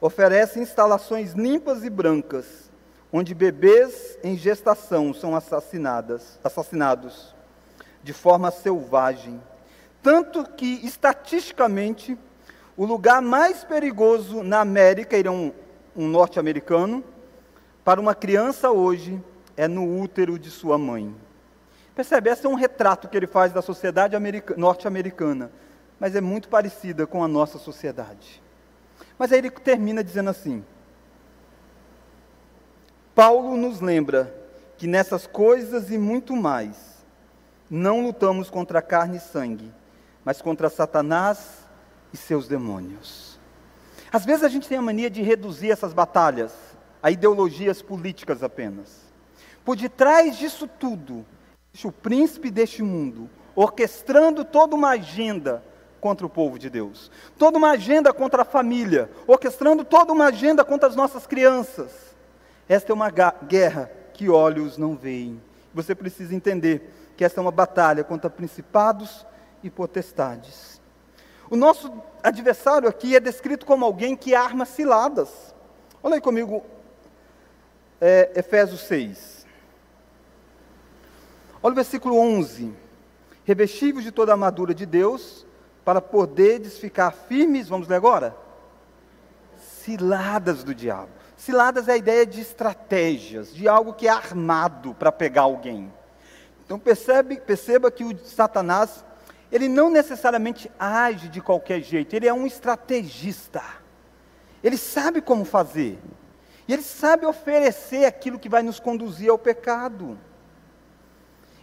oferecem 0.00 0.62
instalações 0.62 1.34
limpas 1.34 1.84
e 1.84 1.90
brancas, 1.90 2.67
onde 3.12 3.34
bebês 3.34 4.18
em 4.22 4.36
gestação 4.36 5.14
são 5.14 5.34
assassinadas, 5.34 6.38
assassinados 6.44 7.34
de 8.02 8.12
forma 8.12 8.50
selvagem. 8.50 9.42
Tanto 10.02 10.44
que, 10.44 10.80
estatisticamente, 10.86 12.16
o 12.76 12.84
lugar 12.84 13.20
mais 13.20 13.64
perigoso 13.64 14.42
na 14.42 14.60
América, 14.60 15.16
ele 15.16 15.28
é 15.28 15.30
um, 15.30 15.52
um 15.96 16.06
norte-americano, 16.06 17.02
para 17.84 18.00
uma 18.00 18.14
criança 18.14 18.70
hoje 18.70 19.20
é 19.56 19.66
no 19.66 20.00
útero 20.00 20.38
de 20.38 20.50
sua 20.50 20.78
mãe. 20.78 21.14
Percebe? 21.94 22.30
Esse 22.30 22.46
é 22.46 22.48
um 22.48 22.54
retrato 22.54 23.08
que 23.08 23.16
ele 23.16 23.26
faz 23.26 23.52
da 23.52 23.60
sociedade 23.60 24.14
norte-americana, 24.56 25.50
mas 25.98 26.14
é 26.14 26.20
muito 26.20 26.48
parecida 26.48 27.06
com 27.06 27.24
a 27.24 27.28
nossa 27.28 27.58
sociedade. 27.58 28.40
Mas 29.18 29.32
aí 29.32 29.38
ele 29.38 29.50
termina 29.50 30.04
dizendo 30.04 30.30
assim: 30.30 30.64
Paulo 33.18 33.56
nos 33.56 33.80
lembra 33.80 34.32
que 34.76 34.86
nessas 34.86 35.26
coisas 35.26 35.90
e 35.90 35.98
muito 35.98 36.36
mais, 36.36 37.04
não 37.68 38.00
lutamos 38.00 38.48
contra 38.48 38.80
carne 38.80 39.16
e 39.16 39.20
sangue, 39.20 39.72
mas 40.24 40.40
contra 40.40 40.70
Satanás 40.70 41.64
e 42.12 42.16
seus 42.16 42.46
demônios. 42.46 43.36
Às 44.12 44.24
vezes 44.24 44.44
a 44.44 44.48
gente 44.48 44.68
tem 44.68 44.78
a 44.78 44.82
mania 44.82 45.10
de 45.10 45.20
reduzir 45.20 45.72
essas 45.72 45.92
batalhas 45.92 46.52
a 47.02 47.10
ideologias 47.10 47.82
políticas 47.82 48.40
apenas. 48.44 49.00
Por 49.64 49.74
detrás 49.74 50.36
disso 50.36 50.68
tudo, 50.68 51.26
o 51.84 51.90
príncipe 51.90 52.52
deste 52.52 52.84
mundo, 52.84 53.28
orquestrando 53.56 54.44
toda 54.44 54.76
uma 54.76 54.90
agenda 54.90 55.60
contra 56.00 56.24
o 56.24 56.30
povo 56.30 56.56
de 56.56 56.70
Deus, 56.70 57.10
toda 57.36 57.58
uma 57.58 57.70
agenda 57.70 58.12
contra 58.12 58.42
a 58.42 58.44
família, 58.44 59.10
orquestrando 59.26 59.82
toda 59.84 60.12
uma 60.12 60.26
agenda 60.26 60.64
contra 60.64 60.88
as 60.88 60.94
nossas 60.94 61.26
crianças. 61.26 62.07
Esta 62.68 62.92
é 62.92 62.94
uma 62.94 63.10
guerra 63.10 63.90
que 64.12 64.28
olhos 64.28 64.76
não 64.76 64.96
veem. 64.96 65.40
Você 65.72 65.94
precisa 65.94 66.34
entender 66.34 66.92
que 67.16 67.24
esta 67.24 67.40
é 67.40 67.42
uma 67.42 67.50
batalha 67.50 68.04
contra 68.04 68.28
principados 68.28 69.26
e 69.62 69.70
potestades. 69.70 70.80
O 71.50 71.56
nosso 71.56 71.92
adversário 72.22 72.88
aqui 72.88 73.16
é 73.16 73.20
descrito 73.20 73.64
como 73.64 73.84
alguém 73.84 74.14
que 74.14 74.34
arma 74.34 74.66
ciladas. 74.66 75.54
Olha 76.02 76.16
aí 76.16 76.20
comigo, 76.20 76.62
é, 78.00 78.32
Efésios 78.36 78.82
6. 78.82 79.46
Olha 81.62 81.72
o 81.72 81.76
versículo 81.76 82.18
11. 82.18 82.72
Revestivos 83.44 84.04
de 84.04 84.12
toda 84.12 84.32
a 84.32 84.34
armadura 84.34 84.74
de 84.74 84.84
Deus, 84.84 85.46
para 85.84 86.02
poderes 86.02 86.76
ficar 86.76 87.10
firmes, 87.10 87.68
vamos 87.68 87.88
ler 87.88 87.96
agora? 87.96 88.36
Ciladas 89.56 90.62
do 90.62 90.74
diabo. 90.74 91.17
Ciladas 91.38 91.86
é 91.86 91.92
a 91.92 91.96
ideia 91.96 92.26
de 92.26 92.40
estratégias, 92.40 93.54
de 93.54 93.68
algo 93.68 93.94
que 93.94 94.08
é 94.08 94.10
armado 94.10 94.92
para 94.92 95.12
pegar 95.12 95.42
alguém. 95.42 95.90
Então 96.66 96.80
percebe, 96.80 97.40
perceba 97.40 97.92
que 97.92 98.04
o 98.04 98.18
Satanás, 98.18 99.04
ele 99.50 99.68
não 99.68 99.88
necessariamente 99.88 100.68
age 100.76 101.28
de 101.28 101.40
qualquer 101.40 101.80
jeito, 101.80 102.14
ele 102.14 102.26
é 102.26 102.34
um 102.34 102.44
estrategista. 102.44 103.62
Ele 104.64 104.76
sabe 104.76 105.20
como 105.20 105.44
fazer. 105.44 105.96
E 106.66 106.72
ele 106.72 106.82
sabe 106.82 107.24
oferecer 107.24 108.04
aquilo 108.04 108.38
que 108.38 108.48
vai 108.48 108.64
nos 108.64 108.80
conduzir 108.80 109.30
ao 109.30 109.38
pecado. 109.38 110.18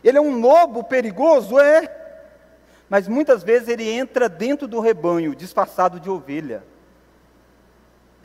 Ele 0.01 0.17
é 0.17 0.22
um 0.22 0.39
lobo 0.39 0.86
perigoso? 0.86 1.60
É. 1.60 1.94
Mas 2.89 3.10
muitas 3.10 3.44
vezes 3.44 3.67
ele 3.67 3.89
entra 3.89 4.29
dentro 4.29 4.70
do 4.70 4.79
rebanho, 4.79 5.36
disfarçado 5.36 6.00
de 6.00 6.10
ovelha. 6.10 6.63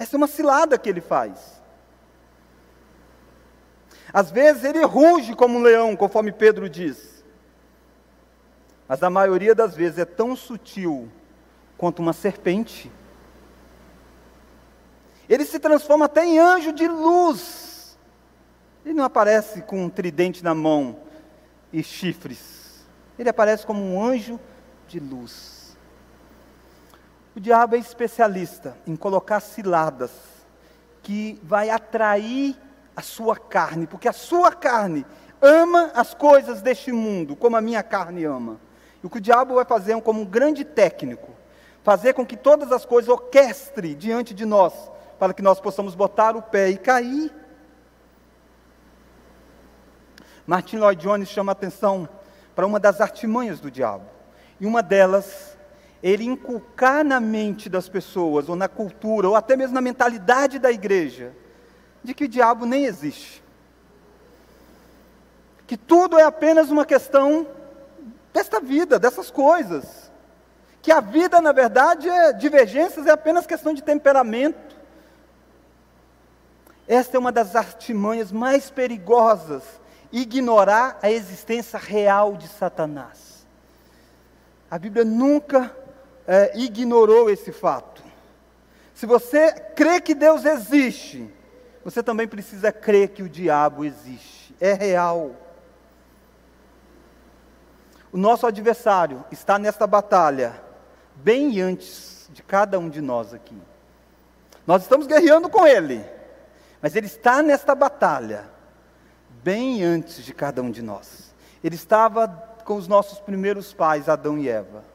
Essa 0.00 0.16
é 0.16 0.18
uma 0.18 0.26
cilada 0.26 0.78
que 0.78 0.88
ele 0.88 1.02
faz. 1.02 1.60
Às 4.10 4.30
vezes 4.30 4.64
ele 4.64 4.82
ruge 4.82 5.36
como 5.36 5.58
um 5.58 5.62
leão, 5.62 5.94
conforme 5.94 6.32
Pedro 6.32 6.70
diz. 6.70 7.22
Mas 8.88 9.02
a 9.02 9.10
maioria 9.10 9.54
das 9.54 9.76
vezes 9.76 9.98
é 9.98 10.04
tão 10.06 10.34
sutil 10.34 11.12
quanto 11.76 12.00
uma 12.00 12.14
serpente. 12.14 12.90
Ele 15.28 15.44
se 15.44 15.58
transforma 15.58 16.06
até 16.06 16.24
em 16.24 16.38
anjo 16.38 16.72
de 16.72 16.88
luz. 16.88 17.96
Ele 18.84 18.94
não 18.94 19.04
aparece 19.04 19.60
com 19.60 19.84
um 19.84 19.90
tridente 19.90 20.42
na 20.42 20.54
mão, 20.54 20.96
e 21.72 21.82
chifres. 21.82 22.86
Ele 23.18 23.28
aparece 23.28 23.66
como 23.66 23.82
um 23.82 24.02
anjo 24.02 24.40
de 24.88 24.98
luz. 24.98 25.59
O 27.34 27.40
diabo 27.40 27.76
é 27.76 27.78
especialista 27.78 28.76
em 28.86 28.96
colocar 28.96 29.40
ciladas 29.40 30.10
que 31.02 31.40
vai 31.42 31.70
atrair 31.70 32.56
a 32.94 33.02
sua 33.02 33.36
carne, 33.36 33.86
porque 33.86 34.08
a 34.08 34.12
sua 34.12 34.52
carne 34.52 35.06
ama 35.40 35.90
as 35.94 36.12
coisas 36.12 36.60
deste 36.60 36.92
mundo, 36.92 37.34
como 37.36 37.56
a 37.56 37.60
minha 37.60 37.82
carne 37.82 38.24
ama. 38.24 38.60
E 39.02 39.06
o 39.06 39.10
que 39.10 39.18
o 39.18 39.20
diabo 39.20 39.54
vai 39.54 39.64
fazer 39.64 39.92
é 39.92 40.00
como 40.00 40.20
um 40.20 40.26
grande 40.26 40.64
técnico, 40.64 41.30
fazer 41.82 42.12
com 42.12 42.26
que 42.26 42.36
todas 42.36 42.72
as 42.72 42.84
coisas 42.84 43.08
orquestre 43.08 43.94
diante 43.94 44.34
de 44.34 44.44
nós, 44.44 44.74
para 45.18 45.32
que 45.32 45.42
nós 45.42 45.60
possamos 45.60 45.94
botar 45.94 46.36
o 46.36 46.42
pé 46.42 46.68
e 46.70 46.76
cair 46.76 47.32
Martin 50.50 50.78
Lloyd 50.78 51.00
Jones 51.00 51.28
chama 51.28 51.52
atenção 51.52 52.08
para 52.56 52.66
uma 52.66 52.80
das 52.80 53.00
artimanhas 53.00 53.60
do 53.60 53.70
diabo. 53.70 54.04
E 54.58 54.66
uma 54.66 54.82
delas, 54.82 55.49
ele 56.02 56.24
inculcar 56.24 57.04
na 57.04 57.20
mente 57.20 57.68
das 57.68 57.88
pessoas, 57.88 58.48
ou 58.48 58.56
na 58.56 58.68
cultura, 58.68 59.28
ou 59.28 59.36
até 59.36 59.56
mesmo 59.56 59.74
na 59.74 59.80
mentalidade 59.80 60.58
da 60.58 60.70
igreja, 60.70 61.32
de 62.02 62.14
que 62.14 62.24
o 62.24 62.28
diabo 62.28 62.64
nem 62.64 62.84
existe. 62.84 63.42
Que 65.66 65.76
tudo 65.76 66.18
é 66.18 66.22
apenas 66.22 66.70
uma 66.70 66.84
questão 66.84 67.46
desta 68.32 68.60
vida, 68.60 68.98
dessas 68.98 69.30
coisas. 69.30 70.10
Que 70.82 70.90
a 70.90 71.00
vida, 71.00 71.40
na 71.40 71.52
verdade, 71.52 72.08
é 72.08 72.32
divergências, 72.32 73.06
é 73.06 73.10
apenas 73.10 73.46
questão 73.46 73.74
de 73.74 73.82
temperamento. 73.82 74.76
Esta 76.88 77.16
é 77.16 77.20
uma 77.20 77.30
das 77.30 77.54
artimanhas 77.54 78.32
mais 78.32 78.70
perigosas 78.70 79.62
ignorar 80.12 80.98
a 81.02 81.10
existência 81.10 81.78
real 81.78 82.36
de 82.36 82.48
Satanás. 82.48 83.46
A 84.70 84.78
Bíblia 84.78 85.04
nunca 85.04 85.74
é, 86.30 86.52
ignorou 86.56 87.28
esse 87.28 87.50
fato. 87.50 88.00
Se 88.94 89.04
você 89.04 89.50
crê 89.50 90.00
que 90.00 90.14
Deus 90.14 90.44
existe, 90.44 91.28
você 91.84 92.04
também 92.04 92.28
precisa 92.28 92.70
crer 92.70 93.08
que 93.08 93.20
o 93.20 93.28
diabo 93.28 93.84
existe. 93.84 94.54
É 94.60 94.72
real. 94.72 95.32
O 98.12 98.16
nosso 98.16 98.46
adversário 98.46 99.24
está 99.32 99.58
nesta 99.58 99.88
batalha 99.88 100.62
bem 101.16 101.60
antes 101.60 102.28
de 102.32 102.44
cada 102.44 102.78
um 102.78 102.88
de 102.88 103.00
nós 103.00 103.34
aqui. 103.34 103.60
Nós 104.64 104.82
estamos 104.82 105.08
guerreando 105.08 105.48
com 105.48 105.66
ele, 105.66 106.04
mas 106.80 106.94
ele 106.94 107.06
está 107.06 107.42
nesta 107.42 107.74
batalha 107.74 108.48
bem 109.42 109.82
antes 109.82 110.24
de 110.24 110.32
cada 110.32 110.62
um 110.62 110.70
de 110.70 110.80
nós. 110.80 111.34
Ele 111.64 111.74
estava 111.74 112.28
com 112.64 112.76
os 112.76 112.86
nossos 112.86 113.18
primeiros 113.18 113.72
pais, 113.72 114.08
Adão 114.08 114.38
e 114.38 114.48
Eva. 114.48 114.89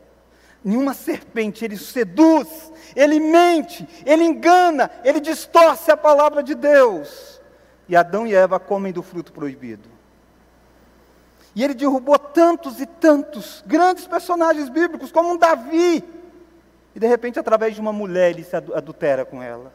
Nenhuma 0.66 0.96
serpente, 0.96 1.64
ele 1.64 1.78
seduz, 1.78 2.74
ele 2.96 3.20
mente, 3.20 3.88
ele 4.04 4.24
engana, 4.24 4.90
ele 5.04 5.20
distorce 5.20 5.92
a 5.92 5.96
palavra 5.96 6.42
de 6.42 6.56
Deus. 6.56 7.40
E 7.88 7.96
Adão 7.96 8.26
e 8.26 8.34
Eva 8.34 8.60
comem 8.60 8.92
do 8.92 9.04
fruto 9.04 9.32
proibido. 9.32 9.88
E 11.54 11.64
ele 11.64 11.76
derrubou 11.76 12.18
tantos 12.18 12.82
e 12.82 12.88
tantos 12.88 13.64
grandes 13.68 14.08
personagens 14.08 14.68
bíblicos, 14.68 15.12
como 15.12 15.34
um 15.34 15.38
Davi. 15.38 16.04
E 16.96 17.00
de 17.00 17.06
repente, 17.06 17.38
através 17.38 17.76
de 17.76 17.82
uma 17.82 17.94
mulher, 17.94 18.32
ele 18.32 18.44
se 18.44 18.56
adultera 18.56 19.24
com 19.24 19.44
ela. 19.44 19.72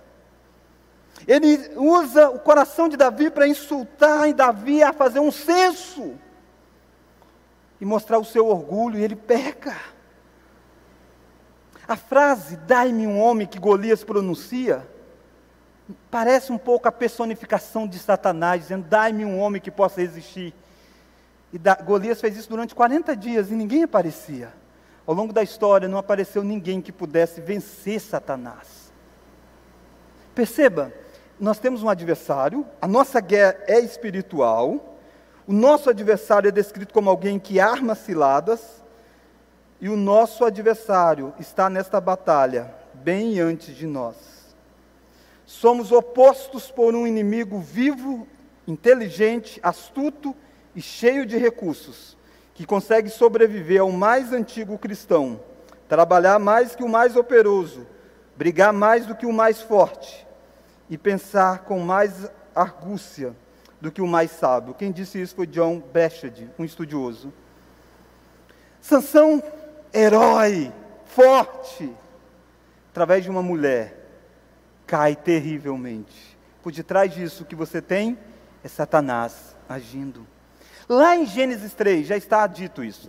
Ele 1.25 1.71
usa 1.77 2.31
o 2.31 2.41
coração 2.41 2.89
de 2.89 2.97
Davi 2.97 3.31
para 3.31 3.47
insultar 3.47 4.29
em 4.29 4.35
Davi 4.35 4.83
a 4.83 4.93
fazer 4.93 5.21
um 5.21 5.31
censo 5.31 6.15
e 7.81 7.85
mostrar 7.85 8.19
o 8.19 8.25
seu 8.25 8.49
orgulho, 8.49 8.99
e 8.99 9.05
ele 9.05 9.15
peca. 9.15 10.00
A 11.91 11.97
frase, 11.97 12.57
dai-me 12.57 13.05
um 13.05 13.19
homem 13.19 13.49
que 13.49 13.59
Golias 13.59 14.05
pronuncia, 14.05 14.89
parece 16.09 16.53
um 16.53 16.57
pouco 16.57 16.87
a 16.87 16.93
personificação 16.93 17.85
de 17.85 17.99
Satanás, 17.99 18.63
dizendo, 18.63 18.87
dai-me 18.89 19.25
um 19.25 19.41
homem 19.41 19.61
que 19.61 19.73
possa 19.73 20.01
resistir. 20.01 20.55
E 21.53 21.59
da, 21.59 21.75
Golias 21.75 22.21
fez 22.21 22.37
isso 22.37 22.49
durante 22.49 22.77
40 22.77 23.17
dias 23.17 23.51
e 23.51 23.57
ninguém 23.57 23.83
aparecia. 23.83 24.53
Ao 25.05 25.13
longo 25.13 25.33
da 25.33 25.43
história 25.43 25.89
não 25.89 25.99
apareceu 25.99 26.45
ninguém 26.45 26.81
que 26.81 26.93
pudesse 26.93 27.41
vencer 27.41 28.01
Satanás. 28.01 28.93
Perceba, 30.33 30.93
nós 31.41 31.59
temos 31.59 31.83
um 31.83 31.89
adversário, 31.89 32.65
a 32.81 32.87
nossa 32.87 33.21
guerra 33.21 33.57
é 33.67 33.81
espiritual, 33.81 34.97
o 35.45 35.53
nosso 35.53 35.91
adversário 35.91 36.47
é 36.47 36.53
descrito 36.53 36.95
como 36.95 37.11
alguém 37.11 37.37
que 37.37 37.59
arma 37.59 37.97
ciladas, 37.97 38.80
e 39.81 39.89
o 39.89 39.97
nosso 39.97 40.45
adversário 40.45 41.33
está 41.39 41.71
nesta 41.71 42.01
batalha, 42.01 42.75
bem 42.95 43.41
antes 43.41 43.75
de 43.75 43.87
nós. 43.87 44.17
Somos 45.47 45.91
opostos 45.91 46.71
por 46.71 46.95
um 46.95 47.07
inimigo 47.07 47.59
vivo, 47.59 48.27
inteligente, 48.67 49.59
astuto 49.63 50.37
e 50.77 50.83
cheio 50.83 51.25
de 51.25 51.39
recursos, 51.39 52.17
que 52.55 52.67
consegue 52.67 53.09
sobreviver 53.09 53.81
ao 53.81 53.91
mais 53.91 54.33
antigo 54.33 54.79
cristão, 54.79 55.41
trabalhar 55.89 56.39
mais 56.39 56.77
que 56.77 56.85
o 56.85 56.89
mais 56.89 57.17
operoso, 57.17 57.87
brigar 58.37 58.73
mais 58.73 59.07
do 59.07 59.15
que 59.15 59.27
o 59.27 59.33
mais 59.33 59.61
forte 59.61 60.27
e 60.89 60.99
pensar 60.99 61.61
com 61.61 61.81
mais 61.81 62.31
argúcia 62.55 63.35
do 63.81 63.91
que 63.91 64.03
o 64.03 64.07
mais 64.07 64.31
sábio. 64.31 64.75
Quem 64.75 64.93
disse 64.93 65.21
isso 65.21 65.35
foi 65.35 65.47
John 65.47 65.81
Bechard, 65.93 66.51
um 66.59 66.65
estudioso. 66.65 67.33
Sansão, 68.81 69.43
herói, 69.93 70.73
forte, 71.07 71.95
através 72.91 73.25
de 73.25 73.31
uma 73.31 73.43
mulher, 73.43 73.97
cai 74.87 75.15
terrivelmente. 75.15 76.37
Por 76.63 76.73
detrás 76.73 77.13
disso, 77.13 77.43
o 77.43 77.47
que 77.47 77.55
você 77.55 77.81
tem 77.81 78.19
é 78.63 78.69
Satanás 78.69 79.57
agindo. 79.69 80.27
Lá 80.89 81.17
em 81.17 81.25
Gênesis 81.25 81.73
3 81.75 82.07
já 82.07 82.17
está 82.17 82.47
dito 82.47 82.83
isso. 82.83 83.09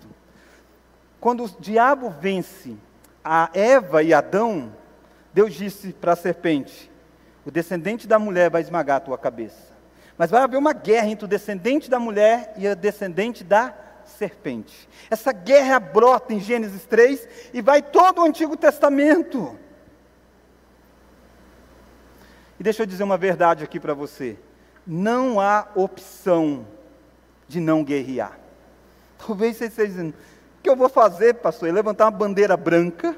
Quando 1.20 1.44
o 1.44 1.50
diabo 1.60 2.10
vence 2.10 2.78
a 3.24 3.50
Eva 3.54 4.04
e 4.04 4.14
Adão, 4.14 4.76
Deus 5.34 5.54
disse 5.54 5.94
para 5.94 6.14
a 6.14 6.16
serpente: 6.16 6.92
o 7.46 7.52
descendente 7.52 8.08
da 8.08 8.20
mulher 8.20 8.50
vai 8.50 8.62
esmagar 8.62 8.98
a 8.98 9.02
tua 9.02 9.18
cabeça. 9.18 9.72
Mas 10.18 10.30
vai 10.30 10.44
haver 10.44 10.58
uma 10.58 10.74
guerra 10.74 11.08
entre 11.08 11.26
o 11.26 11.28
descendente 11.28 11.90
da 11.90 12.00
mulher 12.00 12.54
e 12.58 12.68
o 12.68 12.76
descendente 12.76 13.44
da 13.44 13.74
serpente. 14.12 14.88
Essa 15.10 15.32
guerra 15.32 15.80
brota 15.80 16.34
em 16.34 16.40
Gênesis 16.40 16.86
3 16.86 17.28
e 17.54 17.62
vai 17.62 17.82
todo 17.82 18.22
o 18.22 18.26
Antigo 18.26 18.56
Testamento. 18.56 19.58
E 22.60 22.64
deixa 22.64 22.84
eu 22.84 22.86
dizer 22.86 23.04
uma 23.04 23.18
verdade 23.18 23.64
aqui 23.64 23.80
para 23.80 23.94
você: 23.94 24.38
não 24.86 25.40
há 25.40 25.68
opção 25.76 26.68
de 27.48 27.60
não 27.60 27.84
guerrear. 27.84 28.40
Talvez 29.18 29.58
você 29.58 29.66
esteja 29.66 29.88
dizendo: 29.88 30.12
o 30.12 30.62
que 30.62 30.70
eu 30.70 30.76
vou 30.76 30.90
fazer, 30.90 31.36
pastor? 31.36 31.70
É 31.70 31.72
levantar 31.72 32.06
uma 32.06 32.12
bandeira 32.12 32.56
branca 32.56 33.16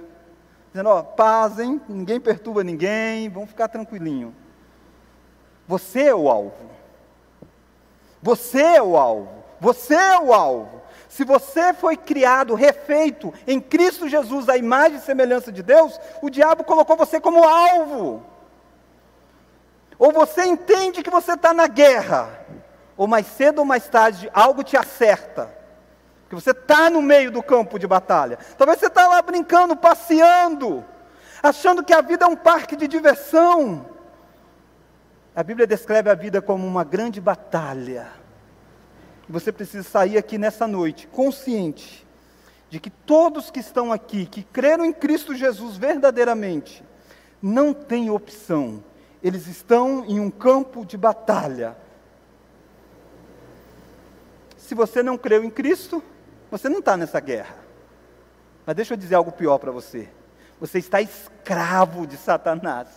dizendo, 0.73 0.89
ó, 0.89 1.03
paz, 1.03 1.59
hein? 1.59 1.79
ninguém 1.87 2.19
perturba 2.19 2.63
ninguém, 2.63 3.29
vamos 3.29 3.49
ficar 3.49 3.67
tranquilinho. 3.67 4.33
Você 5.67 6.01
é 6.03 6.15
o 6.15 6.27
alvo. 6.27 6.71
Você 8.21 8.59
é 8.59 8.81
o 8.81 8.97
alvo. 8.97 9.43
Você 9.61 9.93
é 9.93 10.19
o 10.19 10.33
alvo. 10.33 10.81
Se 11.13 11.23
você 11.23 11.75
foi 11.75 11.95
criado, 11.95 12.55
refeito 12.55 13.31
em 13.45 13.61
Cristo 13.61 14.09
Jesus, 14.09 14.49
a 14.49 14.57
imagem 14.57 14.97
e 14.97 15.01
semelhança 15.01 15.51
de 15.51 15.61
Deus, 15.61 15.99
o 16.23 16.27
diabo 16.27 16.63
colocou 16.63 16.97
você 16.97 17.19
como 17.19 17.43
alvo. 17.43 18.25
Ou 19.99 20.11
você 20.11 20.43
entende 20.43 21.03
que 21.03 21.11
você 21.11 21.33
está 21.33 21.53
na 21.53 21.67
guerra, 21.67 22.43
ou 22.97 23.05
mais 23.05 23.27
cedo 23.27 23.59
ou 23.59 23.65
mais 23.65 23.87
tarde 23.87 24.27
algo 24.33 24.63
te 24.63 24.75
acerta 24.75 25.53
que 26.27 26.33
você 26.33 26.49
está 26.49 26.89
no 26.89 26.99
meio 26.99 27.29
do 27.29 27.43
campo 27.43 27.77
de 27.77 27.85
batalha. 27.85 28.39
Talvez 28.57 28.79
você 28.79 28.87
está 28.87 29.07
lá 29.07 29.21
brincando, 29.21 29.75
passeando, 29.75 30.83
achando 31.43 31.83
que 31.83 31.93
a 31.93 32.01
vida 32.01 32.25
é 32.25 32.27
um 32.27 32.35
parque 32.35 32.75
de 32.75 32.87
diversão. 32.87 33.85
A 35.35 35.43
Bíblia 35.43 35.67
descreve 35.67 36.09
a 36.09 36.15
vida 36.15 36.41
como 36.41 36.65
uma 36.65 36.83
grande 36.83 37.21
batalha. 37.21 38.22
Você 39.29 39.51
precisa 39.51 39.83
sair 39.83 40.17
aqui 40.17 40.37
nessa 40.37 40.67
noite 40.67 41.07
consciente 41.07 42.05
de 42.69 42.79
que 42.79 42.89
todos 42.89 43.51
que 43.51 43.59
estão 43.59 43.91
aqui, 43.91 44.25
que 44.25 44.43
creram 44.43 44.83
em 44.83 44.91
Cristo 44.91 45.35
Jesus 45.35 45.77
verdadeiramente, 45.77 46.83
não 47.41 47.73
têm 47.73 48.09
opção. 48.09 48.83
Eles 49.21 49.47
estão 49.47 50.03
em 50.05 50.19
um 50.19 50.31
campo 50.31 50.85
de 50.85 50.97
batalha. 50.97 51.77
Se 54.57 54.73
você 54.73 55.03
não 55.03 55.17
creu 55.17 55.43
em 55.43 55.49
Cristo, 55.49 56.03
você 56.49 56.67
não 56.67 56.79
está 56.79 56.97
nessa 56.97 57.19
guerra. 57.19 57.55
Mas 58.65 58.75
deixa 58.75 58.93
eu 58.93 58.97
dizer 58.97 59.15
algo 59.15 59.31
pior 59.31 59.57
para 59.57 59.71
você. 59.71 60.09
Você 60.59 60.79
está 60.79 61.01
escravo 61.01 62.07
de 62.07 62.17
Satanás. 62.17 62.87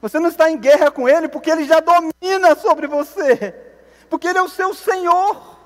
Você 0.00 0.18
não 0.18 0.28
está 0.28 0.50
em 0.50 0.58
guerra 0.58 0.90
com 0.90 1.08
ele 1.08 1.28
porque 1.28 1.50
ele 1.50 1.64
já 1.64 1.80
domina 1.80 2.54
sobre 2.56 2.86
você. 2.86 3.65
Porque 4.08 4.28
ele 4.28 4.38
é 4.38 4.42
o 4.42 4.48
seu 4.48 4.74
Senhor. 4.74 5.56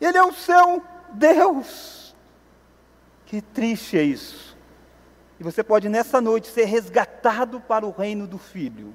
Ele 0.00 0.18
é 0.18 0.24
o 0.24 0.32
seu 0.32 0.82
Deus. 1.12 2.14
Que 3.26 3.40
triste 3.40 3.96
é 3.96 4.02
isso. 4.02 4.56
E 5.38 5.42
você 5.42 5.62
pode 5.62 5.88
nessa 5.88 6.20
noite 6.20 6.48
ser 6.48 6.64
resgatado 6.64 7.60
para 7.60 7.86
o 7.86 7.90
reino 7.90 8.26
do 8.26 8.38
Filho. 8.38 8.94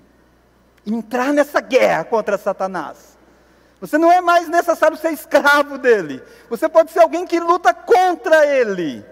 Entrar 0.85 1.33
nessa 1.33 1.59
guerra 1.59 2.03
contra 2.03 2.37
Satanás. 2.37 3.17
Você 3.81 3.97
não 3.97 4.11
é 4.11 4.19
mais 4.19 4.49
necessário 4.49 4.97
ser 4.97 5.11
escravo 5.11 5.77
dele. 5.77 6.21
Você 6.49 6.67
pode 6.67 6.91
ser 6.91 6.99
alguém 6.99 7.25
que 7.25 7.39
luta 7.39 7.73
contra 7.73 8.45
ele. 8.45 9.05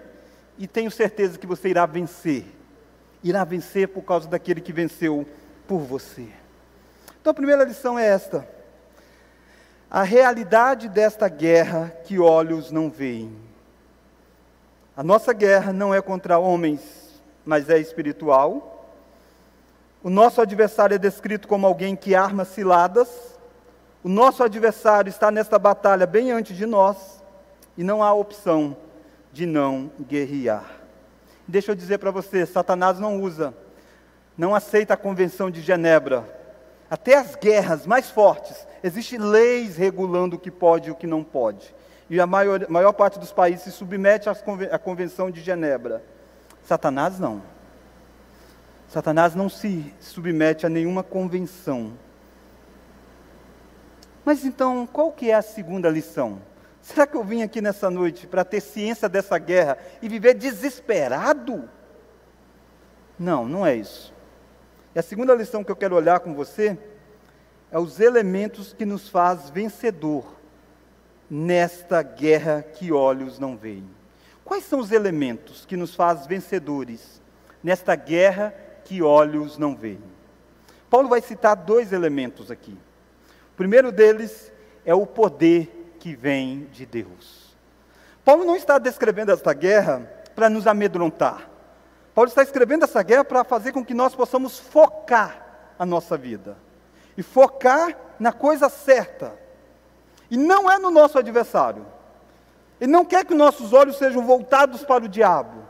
E 0.58 0.66
tenho 0.66 0.90
certeza 0.90 1.38
que 1.38 1.46
você 1.46 1.68
irá 1.68 1.86
vencer. 1.86 2.44
Irá 3.22 3.44
vencer 3.44 3.88
por 3.88 4.02
causa 4.02 4.28
daquele 4.28 4.60
que 4.60 4.72
venceu 4.72 5.26
por 5.66 5.78
você. 5.78 6.28
Então 7.20 7.30
a 7.30 7.34
primeira 7.34 7.64
lição 7.64 7.98
é 7.98 8.06
esta: 8.06 8.48
a 9.90 10.02
realidade 10.02 10.88
desta 10.88 11.28
guerra 11.28 11.92
que 12.04 12.18
olhos 12.18 12.70
não 12.70 12.90
veem. 12.90 13.36
A 14.96 15.02
nossa 15.02 15.32
guerra 15.32 15.72
não 15.72 15.94
é 15.94 16.02
contra 16.02 16.38
homens, 16.38 17.22
mas 17.44 17.70
é 17.70 17.78
espiritual. 17.78 18.74
O 20.02 20.10
nosso 20.10 20.40
adversário 20.40 20.94
é 20.94 20.98
descrito 20.98 21.48
como 21.48 21.66
alguém 21.66 21.94
que 21.94 22.14
arma 22.14 22.44
ciladas 22.44 23.08
o 24.02 24.08
nosso 24.08 24.44
adversário 24.44 25.10
está 25.10 25.30
nesta 25.30 25.58
batalha 25.58 26.06
bem 26.06 26.30
antes 26.30 26.56
de 26.56 26.64
nós 26.66 27.22
e 27.76 27.82
não 27.82 28.02
há 28.02 28.12
opção 28.12 28.76
de 29.32 29.44
não 29.44 29.90
guerrear. 30.00 30.64
Deixa 31.46 31.72
eu 31.72 31.74
dizer 31.74 31.98
para 31.98 32.12
você: 32.12 32.46
Satanás 32.46 33.00
não 33.00 33.20
usa, 33.20 33.52
não 34.36 34.54
aceita 34.54 34.94
a 34.94 34.96
Convenção 34.96 35.50
de 35.50 35.60
Genebra. 35.60 36.37
Até 36.90 37.16
as 37.16 37.34
guerras 37.34 37.86
mais 37.86 38.10
fortes, 38.10 38.66
existem 38.82 39.18
leis 39.18 39.76
regulando 39.76 40.36
o 40.36 40.38
que 40.38 40.50
pode 40.50 40.88
e 40.88 40.90
o 40.90 40.94
que 40.94 41.06
não 41.06 41.22
pode. 41.22 41.74
E 42.08 42.18
a 42.18 42.26
maior, 42.26 42.66
maior 42.68 42.92
parte 42.92 43.18
dos 43.18 43.32
países 43.32 43.64
se 43.64 43.72
submete 43.72 44.28
à 44.28 44.78
Convenção 44.78 45.30
de 45.30 45.42
Genebra. 45.42 46.02
Satanás 46.64 47.18
não. 47.18 47.42
Satanás 48.88 49.34
não 49.34 49.50
se 49.50 49.94
submete 50.00 50.64
a 50.64 50.68
nenhuma 50.70 51.02
convenção. 51.02 51.92
Mas 54.24 54.44
então, 54.44 54.86
qual 54.86 55.12
que 55.12 55.30
é 55.30 55.34
a 55.34 55.42
segunda 55.42 55.90
lição? 55.90 56.40
Será 56.80 57.06
que 57.06 57.16
eu 57.16 57.24
vim 57.24 57.42
aqui 57.42 57.60
nessa 57.60 57.90
noite 57.90 58.26
para 58.26 58.44
ter 58.44 58.60
ciência 58.60 59.08
dessa 59.08 59.38
guerra 59.38 59.76
e 60.00 60.08
viver 60.08 60.32
desesperado? 60.32 61.68
Não, 63.18 63.46
não 63.46 63.66
é 63.66 63.74
isso. 63.74 64.14
E 64.94 64.98
a 64.98 65.02
segunda 65.02 65.34
lição 65.34 65.62
que 65.62 65.70
eu 65.70 65.76
quero 65.76 65.96
olhar 65.96 66.20
com 66.20 66.34
você 66.34 66.78
é 67.70 67.78
os 67.78 68.00
elementos 68.00 68.72
que 68.72 68.86
nos 68.86 69.08
faz 69.08 69.50
vencedor 69.50 70.24
nesta 71.30 72.02
guerra 72.02 72.62
que 72.62 72.90
olhos 72.90 73.38
não 73.38 73.56
veem. 73.56 73.88
Quais 74.44 74.64
são 74.64 74.80
os 74.80 74.90
elementos 74.92 75.66
que 75.66 75.76
nos 75.76 75.94
faz 75.94 76.26
vencedores 76.26 77.20
nesta 77.62 77.94
guerra 77.94 78.54
que 78.84 79.02
olhos 79.02 79.58
não 79.58 79.76
veem? 79.76 80.02
Paulo 80.88 81.08
vai 81.08 81.20
citar 81.20 81.54
dois 81.54 81.92
elementos 81.92 82.50
aqui. 82.50 82.76
O 83.52 83.56
primeiro 83.56 83.92
deles 83.92 84.50
é 84.86 84.94
o 84.94 85.06
poder 85.06 85.94
que 86.00 86.16
vem 86.16 86.66
de 86.72 86.86
Deus. 86.86 87.54
Paulo 88.24 88.44
não 88.44 88.56
está 88.56 88.78
descrevendo 88.78 89.32
esta 89.32 89.52
guerra 89.52 90.00
para 90.34 90.48
nos 90.48 90.66
amedrontar. 90.66 91.50
Paulo 92.18 92.30
está 92.30 92.42
escrevendo 92.42 92.82
essa 92.82 93.00
guerra 93.00 93.24
para 93.24 93.44
fazer 93.44 93.70
com 93.70 93.84
que 93.84 93.94
nós 93.94 94.12
possamos 94.12 94.58
focar 94.58 95.70
a 95.78 95.86
nossa 95.86 96.18
vida 96.18 96.56
e 97.16 97.22
focar 97.22 97.96
na 98.18 98.32
coisa 98.32 98.68
certa. 98.68 99.38
E 100.28 100.36
não 100.36 100.68
é 100.68 100.80
no 100.80 100.90
nosso 100.90 101.16
adversário. 101.16 101.86
Ele 102.80 102.90
não 102.90 103.04
quer 103.04 103.24
que 103.24 103.34
nossos 103.34 103.72
olhos 103.72 103.98
sejam 103.98 104.26
voltados 104.26 104.82
para 104.82 105.04
o 105.04 105.08
diabo. 105.08 105.62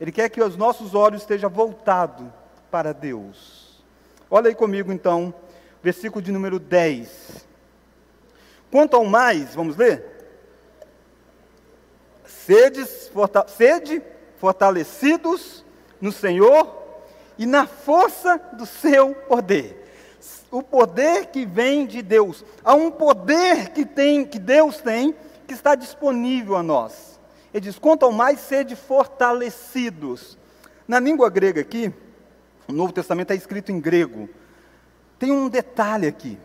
Ele 0.00 0.12
quer 0.12 0.28
que 0.28 0.40
os 0.40 0.56
nossos 0.56 0.94
olhos 0.94 1.22
estejam 1.22 1.50
voltados 1.50 2.28
para 2.70 2.94
Deus. 2.94 3.82
Olha 4.30 4.50
aí 4.50 4.54
comigo 4.54 4.92
então, 4.92 5.34
versículo 5.82 6.22
de 6.22 6.30
número 6.30 6.60
10. 6.60 7.44
Quanto 8.70 8.94
ao 8.94 9.04
mais, 9.04 9.52
vamos 9.52 9.76
ler? 9.76 10.04
Sedes, 12.24 13.08
forta, 13.08 13.48
sede 13.48 14.00
fortalecidos 14.36 15.66
no 16.00 16.12
Senhor 16.12 16.76
e 17.36 17.46
na 17.46 17.66
força 17.66 18.40
do 18.54 18.66
seu 18.66 19.14
poder. 19.14 19.86
O 20.50 20.62
poder 20.62 21.26
que 21.26 21.44
vem 21.44 21.86
de 21.86 22.02
Deus. 22.02 22.44
Há 22.64 22.74
um 22.74 22.90
poder 22.90 23.70
que 23.70 23.84
tem, 23.84 24.24
que 24.24 24.38
Deus 24.38 24.78
tem, 24.78 25.14
que 25.46 25.54
está 25.54 25.74
disponível 25.74 26.56
a 26.56 26.62
nós. 26.62 27.18
Ele 27.52 27.62
diz: 27.62 27.78
quanto 27.78 28.04
ao 28.04 28.12
mais 28.12 28.40
sede 28.40 28.74
fortalecidos. 28.74 30.36
Na 30.86 30.98
língua 30.98 31.28
grega 31.28 31.60
aqui, 31.60 31.92
o 32.66 32.72
Novo 32.72 32.92
Testamento 32.92 33.30
é 33.30 33.36
escrito 33.36 33.70
em 33.70 33.78
grego. 33.78 34.28
Tem 35.18 35.30
um 35.30 35.48
detalhe 35.48 36.06
aqui. 36.06 36.38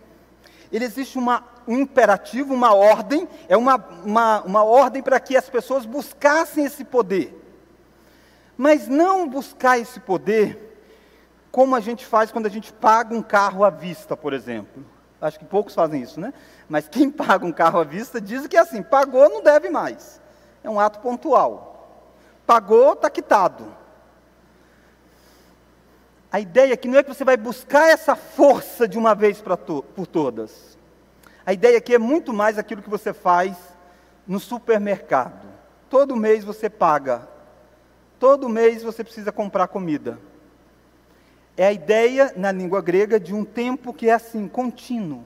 Ele 0.72 0.86
existe 0.86 1.18
uma, 1.18 1.44
um 1.68 1.80
imperativo, 1.80 2.54
uma 2.54 2.74
ordem, 2.74 3.28
é 3.48 3.56
uma, 3.56 3.76
uma, 4.04 4.42
uma 4.42 4.64
ordem 4.64 5.04
para 5.04 5.20
que 5.20 5.38
as 5.38 5.48
pessoas 5.50 5.86
buscassem 5.86 6.66
esse 6.66 6.84
poder. 6.84 7.43
Mas 8.58 8.88
não 8.88 9.28
buscar 9.28 9.80
esse 9.80 10.00
poder 10.00 10.72
como 11.52 11.76
a 11.76 11.80
gente 11.80 12.06
faz 12.06 12.32
quando 12.32 12.48
a 12.48 12.50
gente 12.50 12.74
paga 12.74 13.16
um 13.16 13.22
carro 13.22 13.64
à 13.64 13.70
vista, 13.70 14.18
por 14.18 14.34
exemplo. 14.34 14.84
Acho 15.22 15.40
que 15.40 15.46
poucos 15.46 15.74
fazem 15.74 16.02
isso, 16.02 16.20
né? 16.20 16.34
Mas 16.68 16.88
quem 16.88 17.10
paga 17.12 17.46
um 17.46 17.52
carro 17.52 17.80
à 17.80 17.84
vista 17.84 18.20
diz 18.20 18.48
que 18.48 18.58
é 18.58 18.60
assim: 18.60 18.82
pagou, 18.82 19.30
não 19.30 19.42
deve 19.42 19.70
mais. 19.70 20.22
É 20.64 20.70
um 20.70 20.80
ato 20.80 21.00
pontual. 21.00 22.10
Pagou, 22.46 22.94
está 22.94 23.10
quitado. 23.10 23.74
A 26.32 26.40
ideia 26.40 26.74
aqui 26.74 26.88
não 26.88 26.98
é 26.98 27.04
que 27.04 27.14
você 27.14 27.24
vai 27.24 27.38
buscar 27.38 27.90
essa 27.90 28.16
força 28.16 28.88
de 28.88 28.98
uma 28.98 29.14
vez 29.14 29.40
to 29.40 29.84
por 29.96 30.08
todas. 30.08 30.78
A 31.46 31.54
ideia 31.54 31.78
aqui 31.78 31.94
é 31.94 32.00
muito 32.00 32.34
mais 32.34 32.58
aquilo 32.58 32.82
que 32.82 32.90
você 32.90 33.14
faz 33.14 33.56
no 34.26 34.40
supermercado. 34.40 35.48
Todo 35.90 36.16
mês 36.16 36.44
você 36.44 36.70
paga. 36.70 37.30
Todo 38.24 38.48
mês 38.48 38.82
você 38.82 39.04
precisa 39.04 39.34
comprar 39.34 39.68
comida. 39.68 40.18
É 41.58 41.68
a 41.68 41.74
ideia, 41.74 42.32
na 42.38 42.54
língua 42.54 42.82
grega, 42.82 43.20
de 43.20 43.34
um 43.34 43.44
tempo 43.44 43.94
que 43.94 44.08
é 44.08 44.14
assim, 44.14 44.48
contínuo. 44.48 45.26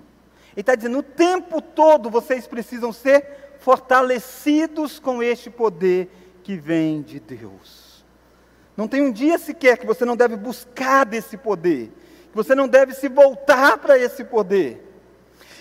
Ele 0.54 0.62
está 0.62 0.74
dizendo: 0.74 0.98
o 0.98 1.04
tempo 1.04 1.62
todo 1.62 2.10
vocês 2.10 2.48
precisam 2.48 2.92
ser 2.92 3.54
fortalecidos 3.60 4.98
com 4.98 5.22
este 5.22 5.48
poder 5.48 6.10
que 6.42 6.56
vem 6.58 7.04
de 7.04 7.20
Deus. 7.20 8.04
Não 8.76 8.88
tem 8.88 9.04
um 9.04 9.12
dia 9.12 9.38
sequer 9.38 9.78
que 9.78 9.86
você 9.86 10.04
não 10.04 10.16
deve 10.16 10.36
buscar 10.36 11.06
desse 11.06 11.38
poder, 11.38 11.92
que 12.32 12.36
você 12.36 12.56
não 12.56 12.68
deve 12.68 12.96
se 12.96 13.08
voltar 13.08 13.78
para 13.78 13.96
esse 13.96 14.24
poder. 14.24 14.84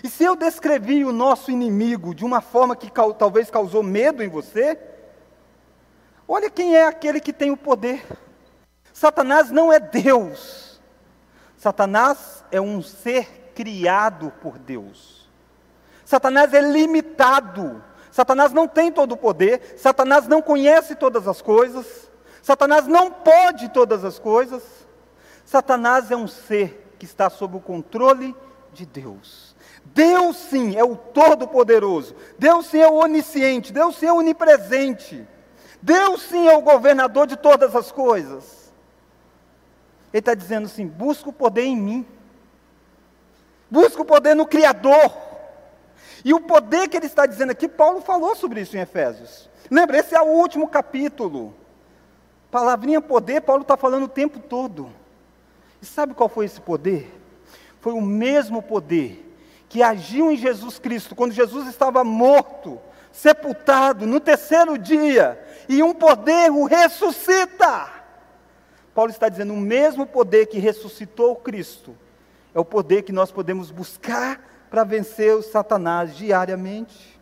E 0.02 0.08
se 0.08 0.24
eu 0.24 0.36
descrevi 0.36 1.04
o 1.04 1.12
nosso 1.12 1.50
inimigo 1.50 2.14
de 2.14 2.24
uma 2.24 2.40
forma 2.40 2.74
que 2.74 2.90
talvez 3.18 3.50
causou 3.50 3.82
medo 3.82 4.22
em 4.22 4.28
você, 4.30 4.95
olha 6.28 6.50
quem 6.50 6.76
é 6.76 6.86
aquele 6.86 7.20
que 7.20 7.32
tem 7.32 7.50
o 7.50 7.56
poder. 7.56 8.04
Satanás 8.92 9.50
não 9.50 9.72
é 9.72 9.78
Deus. 9.78 10.80
Satanás 11.56 12.44
é 12.50 12.60
um 12.60 12.82
ser 12.82 13.50
criado 13.54 14.32
por 14.40 14.58
Deus. 14.58 15.28
Satanás 16.04 16.54
é 16.54 16.60
limitado. 16.60 17.82
Satanás 18.10 18.52
não 18.52 18.68
tem 18.68 18.92
todo 18.92 19.12
o 19.12 19.16
poder. 19.16 19.74
Satanás 19.76 20.26
não 20.26 20.40
conhece 20.40 20.94
todas 20.94 21.26
as 21.26 21.42
coisas. 21.42 22.10
Satanás 22.42 22.86
não 22.86 23.10
pode 23.10 23.68
todas 23.70 24.04
as 24.04 24.18
coisas. 24.18 24.62
Satanás 25.44 26.10
é 26.10 26.16
um 26.16 26.26
ser 26.26 26.94
que 26.98 27.04
está 27.04 27.28
sob 27.28 27.56
o 27.56 27.60
controle 27.60 28.34
de 28.72 28.86
Deus. 28.86 29.54
Deus 29.84 30.36
sim 30.36 30.76
é 30.76 30.84
o 30.84 30.96
Todo-Poderoso. 30.96 32.14
Deus 32.38 32.66
sim 32.66 32.78
é 32.78 32.88
o 32.88 32.94
onisciente. 32.94 33.72
Deus 33.72 33.96
sim 33.96 34.06
é 34.06 34.12
o 34.12 34.18
onipresente. 34.18 35.26
Deus 35.82 36.22
sim 36.22 36.48
é 36.48 36.56
o 36.56 36.62
governador 36.62 37.26
de 37.26 37.36
todas 37.36 37.74
as 37.76 37.92
coisas. 37.92 38.72
Ele 40.12 40.20
está 40.20 40.34
dizendo 40.34 40.66
assim: 40.66 40.86
busca 40.86 41.28
o 41.28 41.32
poder 41.32 41.64
em 41.64 41.76
mim, 41.76 42.06
busca 43.70 44.02
o 44.02 44.04
poder 44.04 44.34
no 44.34 44.46
Criador. 44.46 45.12
E 46.24 46.34
o 46.34 46.40
poder 46.40 46.88
que 46.88 46.96
ele 46.96 47.06
está 47.06 47.26
dizendo 47.26 47.50
aqui, 47.50 47.68
Paulo 47.68 48.00
falou 48.00 48.34
sobre 48.34 48.60
isso 48.60 48.76
em 48.76 48.80
Efésios. 48.80 49.48
Lembra, 49.70 49.98
esse 49.98 50.14
é 50.14 50.20
o 50.20 50.26
último 50.26 50.68
capítulo. 50.68 51.54
Palavrinha 52.50 53.00
poder, 53.00 53.42
Paulo 53.42 53.62
está 53.62 53.76
falando 53.76 54.04
o 54.04 54.08
tempo 54.08 54.38
todo. 54.38 54.90
E 55.80 55.86
sabe 55.86 56.14
qual 56.14 56.28
foi 56.28 56.46
esse 56.46 56.60
poder? 56.60 57.12
Foi 57.80 57.92
o 57.92 58.00
mesmo 58.00 58.62
poder 58.62 59.22
que 59.68 59.82
agiu 59.82 60.30
em 60.32 60.36
Jesus 60.36 60.78
Cristo, 60.78 61.14
quando 61.14 61.32
Jesus 61.32 61.68
estava 61.68 62.02
morto, 62.02 62.80
sepultado, 63.12 64.06
no 64.06 64.20
terceiro 64.20 64.78
dia, 64.78 65.40
e 65.68 65.82
um 65.82 65.94
poder 65.94 66.50
o 66.50 66.64
ressuscita. 66.64 67.90
Paulo 68.94 69.10
está 69.10 69.28
dizendo: 69.28 69.52
o 69.52 69.58
mesmo 69.58 70.06
poder 70.06 70.46
que 70.46 70.58
ressuscitou 70.58 71.36
Cristo 71.36 71.96
é 72.54 72.58
o 72.58 72.64
poder 72.64 73.02
que 73.02 73.12
nós 73.12 73.30
podemos 73.30 73.70
buscar 73.70 74.40
para 74.70 74.84
vencer 74.84 75.34
o 75.34 75.42
Satanás 75.42 76.16
diariamente. 76.16 77.20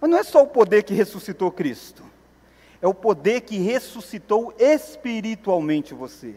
Mas 0.00 0.10
não 0.10 0.18
é 0.18 0.22
só 0.22 0.42
o 0.42 0.46
poder 0.46 0.82
que 0.82 0.92
ressuscitou 0.92 1.50
Cristo, 1.50 2.02
é 2.82 2.86
o 2.86 2.92
poder 2.92 3.40
que 3.40 3.56
ressuscitou 3.56 4.54
espiritualmente 4.58 5.94
você. 5.94 6.34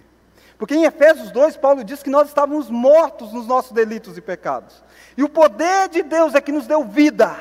Porque 0.57 0.73
em 0.73 0.85
Efésios 0.85 1.29
2, 1.31 1.57
Paulo 1.57 1.83
diz 1.83 2.01
que 2.01 2.09
nós 2.09 2.29
estávamos 2.29 2.69
mortos 2.69 3.31
nos 3.31 3.45
nossos 3.45 3.73
delitos 3.73 4.17
e 4.17 4.21
pecados. 4.21 4.83
E 5.15 5.23
o 5.23 5.29
poder 5.29 5.89
de 5.89 6.01
Deus 6.01 6.33
é 6.33 6.41
que 6.41 6.51
nos 6.51 6.65
deu 6.65 6.83
vida. 6.83 7.35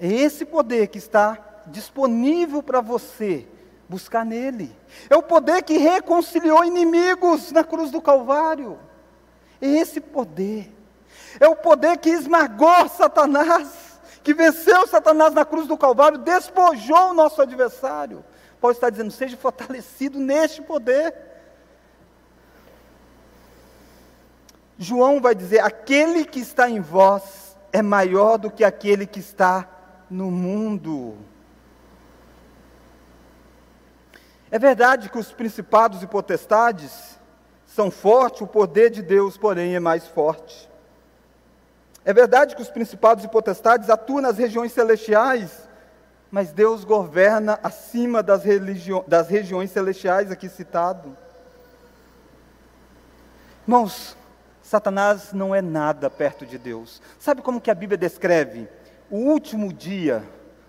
É 0.00 0.08
esse 0.08 0.44
poder 0.44 0.88
que 0.88 0.98
está 0.98 1.49
disponível 1.66 2.62
para 2.62 2.80
você 2.80 3.46
buscar 3.88 4.24
nele. 4.24 4.74
É 5.08 5.16
o 5.16 5.22
poder 5.22 5.62
que 5.62 5.76
reconciliou 5.76 6.64
inimigos 6.64 7.50
na 7.50 7.64
cruz 7.64 7.90
do 7.90 8.00
Calvário. 8.00 8.78
É 9.60 9.66
esse 9.66 10.00
poder. 10.00 10.72
É 11.38 11.48
o 11.48 11.56
poder 11.56 11.98
que 11.98 12.10
esmagou 12.10 12.88
Satanás, 12.88 14.00
que 14.22 14.32
venceu 14.32 14.86
Satanás 14.86 15.34
na 15.34 15.44
cruz 15.44 15.66
do 15.66 15.76
Calvário, 15.76 16.18
despojou 16.18 17.10
o 17.10 17.14
nosso 17.14 17.42
adversário. 17.42 18.24
Paulo 18.60 18.74
está 18.74 18.90
dizendo: 18.90 19.10
seja 19.10 19.36
fortalecido 19.36 20.18
neste 20.18 20.62
poder. 20.62 21.14
João 24.78 25.20
vai 25.20 25.34
dizer: 25.34 25.60
aquele 25.60 26.24
que 26.24 26.40
está 26.40 26.68
em 26.68 26.80
vós 26.80 27.56
é 27.72 27.82
maior 27.82 28.38
do 28.38 28.50
que 28.50 28.64
aquele 28.64 29.06
que 29.06 29.20
está 29.20 29.68
no 30.10 30.30
mundo. 30.30 31.16
É 34.50 34.58
verdade 34.58 35.08
que 35.08 35.18
os 35.18 35.30
principados 35.30 36.02
e 36.02 36.06
potestades 36.06 37.18
são 37.66 37.90
fortes, 37.90 38.40
o 38.40 38.46
poder 38.46 38.90
de 38.90 39.00
Deus, 39.00 39.36
porém, 39.36 39.76
é 39.76 39.80
mais 39.80 40.06
forte. 40.08 40.68
É 42.04 42.12
verdade 42.12 42.56
que 42.56 42.62
os 42.62 42.70
principados 42.70 43.24
e 43.24 43.28
potestades 43.28 43.88
atuam 43.88 44.20
nas 44.20 44.38
regiões 44.38 44.72
celestiais, 44.72 45.68
mas 46.30 46.50
Deus 46.50 46.84
governa 46.84 47.60
acima 47.62 48.22
das, 48.22 48.42
das 49.06 49.28
regiões 49.28 49.70
celestiais 49.70 50.32
aqui 50.32 50.48
citado. 50.48 51.16
Irmãos, 53.62 54.16
Satanás 54.62 55.32
não 55.32 55.54
é 55.54 55.62
nada 55.62 56.10
perto 56.10 56.44
de 56.44 56.58
Deus. 56.58 57.00
Sabe 57.20 57.40
como 57.40 57.60
que 57.60 57.70
a 57.70 57.74
Bíblia 57.74 57.98
descreve 57.98 58.68
o 59.08 59.16
último 59.16 59.72
dia, 59.72 60.24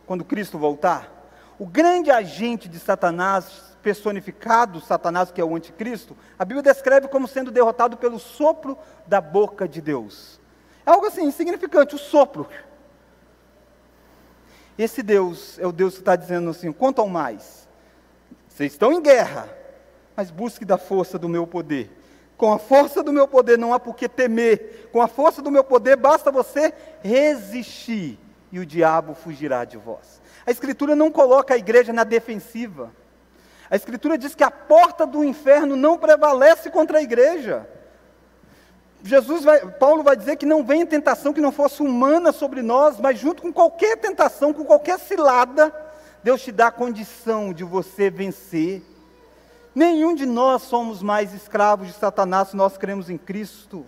quando 0.05 0.25
Cristo 0.25 0.59
voltar? 0.59 1.09
O 1.57 1.65
grande 1.65 2.11
agente 2.11 2.67
de 2.67 2.77
Satanás 2.77 3.70
personificado, 3.81 4.79
Satanás, 4.79 5.31
que 5.31 5.41
é 5.41 5.43
o 5.43 5.55
anticristo, 5.55 6.15
a 6.37 6.45
Bíblia 6.45 6.63
descreve 6.63 7.07
como 7.07 7.27
sendo 7.27 7.51
derrotado 7.51 7.97
pelo 7.97 8.19
sopro 8.19 8.77
da 9.07 9.19
boca 9.19 9.67
de 9.67 9.81
Deus. 9.81 10.39
É 10.85 10.91
algo 10.91 11.05
assim, 11.05 11.23
insignificante, 11.23 11.95
o 11.95 11.97
sopro. 11.97 12.47
Esse 14.77 15.03
Deus 15.03 15.59
é 15.59 15.67
o 15.67 15.71
Deus 15.71 15.95
que 15.95 16.01
está 16.01 16.15
dizendo 16.15 16.49
assim: 16.49 16.71
quanto 16.71 17.01
ao 17.01 17.07
mais, 17.07 17.67
vocês 18.47 18.71
estão 18.71 18.91
em 18.91 19.01
guerra, 19.01 19.49
mas 20.15 20.31
busque 20.31 20.65
da 20.65 20.77
força 20.77 21.19
do 21.19 21.29
meu 21.29 21.45
poder. 21.45 21.89
Com 22.37 22.51
a 22.51 22.57
força 22.57 23.03
do 23.03 23.13
meu 23.13 23.27
poder 23.27 23.57
não 23.57 23.73
há 23.73 23.79
por 23.79 23.95
que 23.95 24.09
temer. 24.09 24.89
Com 24.91 25.01
a 25.01 25.07
força 25.07 25.41
do 25.41 25.51
meu 25.51 25.63
poder 25.63 25.95
basta 25.95 26.31
você 26.31 26.73
resistir 27.03 28.17
e 28.51 28.59
o 28.59 28.65
diabo 28.65 29.13
fugirá 29.13 29.63
de 29.63 29.77
vós. 29.77 30.19
A 30.45 30.49
Escritura 30.49 30.95
não 30.95 31.11
coloca 31.11 31.53
a 31.53 31.57
igreja 31.57 31.93
na 31.93 32.03
defensiva. 32.03 32.91
A 33.71 33.75
Escritura 33.77 34.17
diz 34.17 34.35
que 34.35 34.43
a 34.43 34.51
porta 34.51 35.07
do 35.07 35.23
inferno 35.23 35.77
não 35.77 35.97
prevalece 35.97 36.69
contra 36.69 36.97
a 36.97 37.01
igreja. 37.01 37.65
Jesus 39.01 39.45
vai, 39.45 39.65
Paulo 39.65 40.03
vai 40.03 40.13
dizer 40.17 40.35
que 40.35 40.45
não 40.45 40.61
vem 40.61 40.85
tentação 40.85 41.31
que 41.31 41.39
não 41.39 41.53
fosse 41.53 41.81
humana 41.81 42.33
sobre 42.33 42.61
nós, 42.61 42.99
mas 42.99 43.17
junto 43.17 43.41
com 43.41 43.51
qualquer 43.51 43.95
tentação, 43.95 44.53
com 44.53 44.65
qualquer 44.65 44.99
cilada, 44.99 45.73
Deus 46.21 46.41
te 46.41 46.51
dá 46.51 46.67
a 46.67 46.71
condição 46.71 47.53
de 47.53 47.63
você 47.63 48.09
vencer. 48.09 48.83
Nenhum 49.73 50.13
de 50.13 50.25
nós 50.25 50.63
somos 50.63 51.01
mais 51.01 51.33
escravos 51.33 51.87
de 51.87 51.93
Satanás 51.93 52.49
se 52.49 52.57
nós 52.57 52.77
cremos 52.77 53.09
em 53.09 53.17
Cristo. 53.17 53.85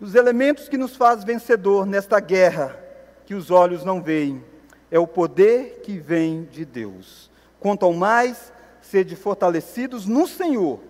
Os 0.00 0.14
elementos 0.14 0.68
que 0.68 0.78
nos 0.78 0.94
faz 0.94 1.24
vencedor 1.24 1.84
nesta 1.84 2.20
guerra 2.20 2.78
que 3.26 3.34
os 3.34 3.50
olhos 3.50 3.84
não 3.84 4.00
veem 4.00 4.44
é 4.92 4.98
o 4.98 5.08
poder 5.08 5.80
que 5.82 5.98
vem 5.98 6.44
de 6.44 6.64
Deus. 6.64 7.27
Quanto 7.60 7.84
ao 7.84 7.92
mais, 7.92 8.52
sede 8.80 9.16
fortalecidos 9.16 10.06
no 10.06 10.26
Senhor 10.26 10.80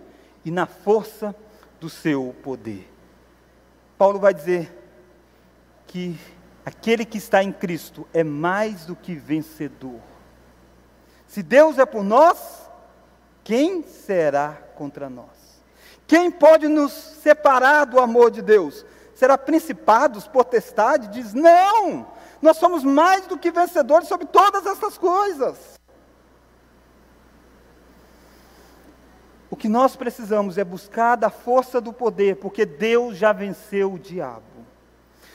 e 0.44 0.50
na 0.50 0.66
força 0.66 1.34
do 1.80 1.88
seu 1.88 2.34
poder. 2.42 2.88
Paulo 3.96 4.18
vai 4.18 4.32
dizer 4.32 4.72
que 5.86 6.18
aquele 6.64 7.04
que 7.04 7.18
está 7.18 7.42
em 7.42 7.52
Cristo 7.52 8.06
é 8.12 8.22
mais 8.22 8.84
do 8.86 8.94
que 8.94 9.14
vencedor. 9.14 10.00
Se 11.26 11.42
Deus 11.42 11.78
é 11.78 11.86
por 11.86 12.04
nós, 12.04 12.68
quem 13.42 13.82
será 13.82 14.52
contra 14.74 15.08
nós? 15.10 15.26
Quem 16.06 16.30
pode 16.30 16.68
nos 16.68 16.92
separar 16.92 17.84
do 17.84 17.98
amor 17.98 18.30
de 18.30 18.40
Deus? 18.40 18.84
Será 19.14 19.36
principados, 19.36 20.28
potestade? 20.28 21.08
Diz, 21.08 21.34
não! 21.34 22.06
Nós 22.40 22.56
somos 22.56 22.84
mais 22.84 23.26
do 23.26 23.36
que 23.36 23.50
vencedores 23.50 24.08
sobre 24.08 24.26
todas 24.26 24.64
essas 24.64 24.96
coisas. 24.96 25.77
O 29.50 29.56
que 29.56 29.68
nós 29.68 29.96
precisamos 29.96 30.58
é 30.58 30.64
buscar 30.64 31.16
da 31.16 31.30
força 31.30 31.80
do 31.80 31.92
poder, 31.92 32.36
porque 32.36 32.66
Deus 32.66 33.16
já 33.16 33.32
venceu 33.32 33.94
o 33.94 33.98
diabo. 33.98 34.42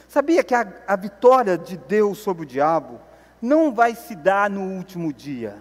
Sabia 0.07 0.43
que 0.43 0.53
a, 0.53 0.71
a 0.87 0.95
vitória 0.95 1.57
de 1.57 1.75
Deus 1.75 2.19
sobre 2.19 2.43
o 2.43 2.45
diabo 2.45 3.01
não 3.41 3.73
vai 3.73 3.95
se 3.95 4.15
dar 4.15 4.49
no 4.49 4.61
último 4.77 5.11
dia? 5.11 5.57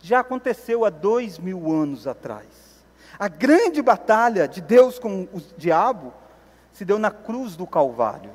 Já 0.00 0.20
aconteceu 0.20 0.84
há 0.84 0.90
dois 0.90 1.38
mil 1.38 1.70
anos 1.70 2.06
atrás. 2.06 2.46
A 3.18 3.28
grande 3.28 3.82
batalha 3.82 4.48
de 4.48 4.60
Deus 4.60 4.98
com 4.98 5.28
o 5.32 5.42
diabo 5.56 6.14
se 6.72 6.84
deu 6.84 6.98
na 6.98 7.10
cruz 7.10 7.56
do 7.56 7.66
Calvário. 7.66 8.30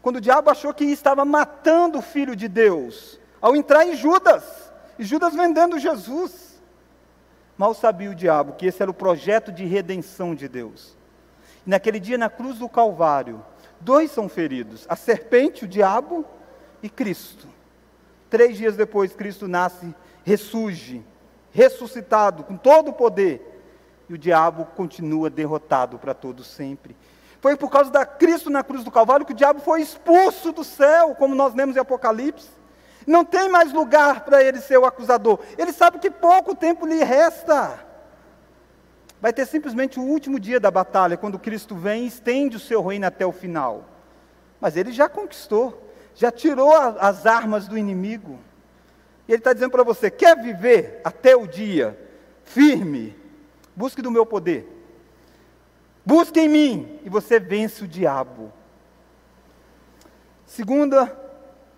Quando 0.00 0.16
o 0.16 0.20
diabo 0.20 0.50
achou 0.50 0.72
que 0.72 0.84
estava 0.84 1.24
matando 1.24 1.98
o 1.98 2.02
filho 2.02 2.36
de 2.36 2.46
Deus, 2.46 3.18
ao 3.40 3.56
entrar 3.56 3.84
em 3.84 3.96
Judas, 3.96 4.44
e 4.98 5.04
Judas 5.04 5.34
vendendo 5.34 5.78
Jesus. 5.78 6.45
Mal 7.56 7.72
sabia 7.74 8.10
o 8.10 8.14
diabo 8.14 8.54
que 8.54 8.66
esse 8.66 8.82
era 8.82 8.90
o 8.90 8.94
projeto 8.94 9.50
de 9.50 9.64
redenção 9.64 10.34
de 10.34 10.48
Deus. 10.48 10.96
E 11.66 11.70
naquele 11.70 11.98
dia, 11.98 12.18
na 12.18 12.28
cruz 12.28 12.58
do 12.58 12.68
Calvário, 12.68 13.42
dois 13.80 14.10
são 14.10 14.28
feridos: 14.28 14.84
a 14.88 14.96
serpente, 14.96 15.64
o 15.64 15.68
diabo, 15.68 16.24
e 16.82 16.88
Cristo. 16.88 17.48
Três 18.28 18.56
dias 18.56 18.76
depois, 18.76 19.14
Cristo 19.14 19.48
nasce, 19.48 19.94
ressurge, 20.24 21.02
ressuscitado, 21.52 22.44
com 22.44 22.56
todo 22.56 22.88
o 22.88 22.92
poder, 22.92 23.62
e 24.08 24.14
o 24.14 24.18
diabo 24.18 24.66
continua 24.76 25.30
derrotado 25.30 25.98
para 25.98 26.12
todo 26.12 26.44
sempre. 26.44 26.96
Foi 27.40 27.56
por 27.56 27.70
causa 27.70 27.90
da 27.90 28.04
Cristo 28.04 28.50
na 28.50 28.64
cruz 28.64 28.82
do 28.82 28.90
Calvário 28.90 29.24
que 29.24 29.32
o 29.32 29.36
diabo 29.36 29.60
foi 29.60 29.80
expulso 29.80 30.52
do 30.52 30.64
céu, 30.64 31.14
como 31.14 31.34
nós 31.34 31.54
lemos 31.54 31.76
em 31.76 31.80
Apocalipse. 31.80 32.48
Não 33.06 33.24
tem 33.24 33.48
mais 33.48 33.72
lugar 33.72 34.24
para 34.24 34.42
ele 34.42 34.60
ser 34.60 34.78
o 34.78 34.84
acusador. 34.84 35.38
Ele 35.56 35.72
sabe 35.72 35.98
que 35.98 36.10
pouco 36.10 36.54
tempo 36.56 36.84
lhe 36.84 37.04
resta. 37.04 37.78
Vai 39.20 39.32
ter 39.32 39.46
simplesmente 39.46 40.00
o 40.00 40.02
último 40.02 40.40
dia 40.40 40.58
da 40.58 40.70
batalha, 40.70 41.16
quando 41.16 41.38
Cristo 41.38 41.76
vem 41.76 42.04
e 42.04 42.08
estende 42.08 42.56
o 42.56 42.60
seu 42.60 42.84
reino 42.84 43.06
até 43.06 43.24
o 43.24 43.32
final. 43.32 43.84
Mas 44.60 44.76
ele 44.76 44.90
já 44.90 45.08
conquistou, 45.08 45.90
já 46.14 46.32
tirou 46.32 46.74
as 46.74 47.26
armas 47.26 47.68
do 47.68 47.78
inimigo. 47.78 48.38
E 49.28 49.32
ele 49.32 49.38
está 49.38 49.52
dizendo 49.52 49.70
para 49.70 49.84
você: 49.84 50.10
quer 50.10 50.36
viver 50.36 51.00
até 51.04 51.36
o 51.36 51.46
dia 51.46 51.98
firme? 52.44 53.16
Busque 53.74 54.02
do 54.02 54.10
meu 54.10 54.26
poder. 54.26 54.72
Busque 56.04 56.40
em 56.40 56.48
mim 56.48 57.00
e 57.04 57.08
você 57.08 57.38
vence 57.38 57.84
o 57.84 57.88
diabo. 57.88 58.52
Segunda 60.46 61.25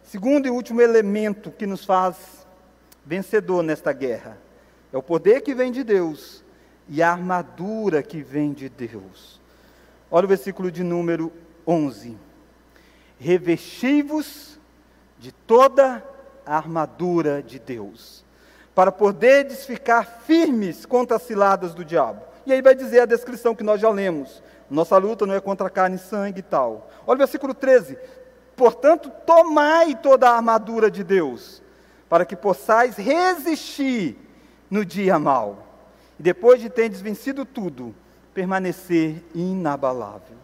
Segundo 0.09 0.47
e 0.47 0.51
último 0.51 0.81
elemento 0.81 1.51
que 1.51 1.67
nos 1.67 1.85
faz 1.85 2.17
vencedor 3.05 3.63
nesta 3.63 3.93
guerra 3.93 4.39
é 4.91 4.97
o 4.97 5.03
poder 5.03 5.43
que 5.43 5.55
vem 5.55 5.71
de 5.71 5.85
Deus 5.85 6.43
e 6.89 7.03
a 7.03 7.13
armadura 7.13 8.03
que 8.03 8.23
vem 8.23 8.55
de 8.55 8.71
Deus. 8.71 9.39
Olha 10.11 10.25
o 10.25 10.29
versículo 10.29 10.71
de 10.71 10.83
número 10.83 11.31
11. 11.67 12.17
Revesti-vos 13.19 14.59
de 15.19 15.31
toda 15.31 16.03
a 16.47 16.57
armadura 16.57 17.43
de 17.43 17.59
Deus, 17.59 18.25
para 18.75 18.91
poderdes 18.91 19.67
ficar 19.67 20.07
firmes 20.23 20.87
contra 20.87 21.19
as 21.19 21.23
ciladas 21.25 21.75
do 21.75 21.85
diabo. 21.85 22.23
E 22.47 22.53
aí 22.55 22.63
vai 22.63 22.75
dizer 22.75 23.01
a 23.01 23.07
descrição 23.07 23.55
que 23.55 23.63
nós 23.63 23.79
já 23.79 23.91
lemos. 23.91 24.43
Nossa 24.71 24.97
luta 24.97 25.27
não 25.27 25.35
é 25.35 25.41
contra 25.41 25.69
carne 25.69 25.97
e 25.97 25.99
sangue 25.99 26.41
e 26.41 26.43
tal. 26.43 26.91
Olha 27.07 27.17
o 27.17 27.19
versículo 27.19 27.53
13. 27.53 27.99
Portanto, 28.59 29.09
tomai 29.25 29.95
toda 29.95 30.29
a 30.29 30.35
armadura 30.35 30.91
de 30.91 31.05
Deus, 31.05 31.63
para 32.09 32.27
que 32.27 32.35
possais 32.35 32.97
resistir 32.97 34.19
no 34.69 34.85
dia 34.85 35.17
mau. 35.17 35.65
E 36.19 36.23
depois 36.25 36.61
de 36.61 36.69
terdes 36.69 37.01
vencido 37.01 37.45
tudo, 37.45 37.95
permanecer 38.35 39.23
inabalável. 39.33 40.37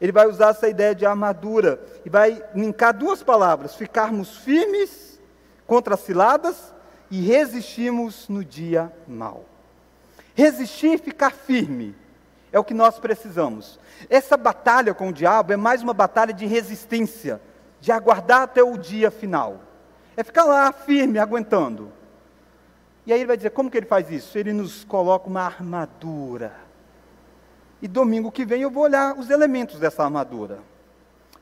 Ele 0.00 0.10
vai 0.10 0.26
usar 0.26 0.48
essa 0.48 0.70
ideia 0.70 0.94
de 0.94 1.04
armadura 1.04 1.78
e 2.02 2.08
vai 2.08 2.42
linkar 2.54 2.96
duas 2.96 3.22
palavras: 3.22 3.74
ficarmos 3.74 4.38
firmes 4.38 5.20
contra 5.66 5.94
as 5.94 6.00
ciladas 6.00 6.72
e 7.10 7.20
resistirmos 7.20 8.26
no 8.30 8.42
dia 8.42 8.90
mau. 9.06 9.44
Resistir, 10.34 10.98
ficar 10.98 11.30
firme, 11.30 11.94
é 12.50 12.58
o 12.58 12.64
que 12.64 12.72
nós 12.72 12.98
precisamos. 12.98 13.78
Essa 14.08 14.38
batalha 14.38 14.94
com 14.94 15.10
o 15.10 15.12
diabo 15.12 15.52
é 15.52 15.58
mais 15.58 15.82
uma 15.82 15.92
batalha 15.92 16.32
de 16.32 16.46
resistência 16.46 17.38
de 17.80 17.90
aguardar 17.90 18.42
até 18.42 18.62
o 18.62 18.76
dia 18.76 19.10
final. 19.10 19.60
É 20.16 20.22
ficar 20.22 20.44
lá 20.44 20.72
firme, 20.72 21.18
aguentando. 21.18 21.92
E 23.06 23.12
aí 23.12 23.20
ele 23.20 23.26
vai 23.26 23.36
dizer: 23.36 23.50
como 23.50 23.70
que 23.70 23.76
ele 23.76 23.86
faz 23.86 24.10
isso? 24.10 24.36
Ele 24.36 24.52
nos 24.52 24.84
coloca 24.84 25.28
uma 25.28 25.42
armadura. 25.42 26.52
E 27.82 27.88
domingo 27.88 28.30
que 28.30 28.44
vem 28.44 28.62
eu 28.62 28.70
vou 28.70 28.84
olhar 28.84 29.18
os 29.18 29.30
elementos 29.30 29.78
dessa 29.78 30.04
armadura. 30.04 30.58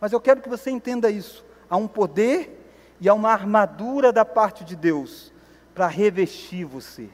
Mas 0.00 0.12
eu 0.12 0.20
quero 0.20 0.40
que 0.40 0.48
você 0.48 0.70
entenda 0.70 1.10
isso. 1.10 1.44
Há 1.68 1.76
um 1.76 1.88
poder 1.88 2.54
e 3.00 3.08
há 3.08 3.14
uma 3.14 3.30
armadura 3.32 4.12
da 4.12 4.24
parte 4.24 4.64
de 4.64 4.76
Deus 4.76 5.32
para 5.74 5.86
revestir 5.88 6.64
você. 6.64 7.08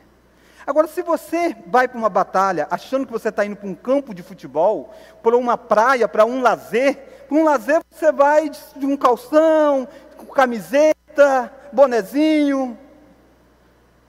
Agora, 0.67 0.87
se 0.87 1.03
você 1.03 1.55
vai 1.67 1.87
para 1.87 1.99
uma 1.99 2.09
batalha 2.09 2.67
achando 2.71 3.05
que 3.05 3.13
você 3.13 3.29
está 3.29 3.45
indo 3.45 3.57
para 3.57 3.69
um 3.69 3.75
campo 3.75 4.15
de 4.15 4.23
futebol, 4.23 4.95
para 5.23 5.37
uma 5.37 5.59
praia, 5.59 6.09
para 6.09 6.25
um 6.25 6.41
lazer, 6.41 7.14
para 7.29 7.37
um 7.37 7.45
lazer 7.45 7.81
você 7.91 8.13
vai 8.13 8.51
de 8.51 8.87
um 8.87 8.97
calção, 8.97 9.89
com 10.17 10.27
camiseta, 10.27 11.53
bonezinho. 11.73 12.79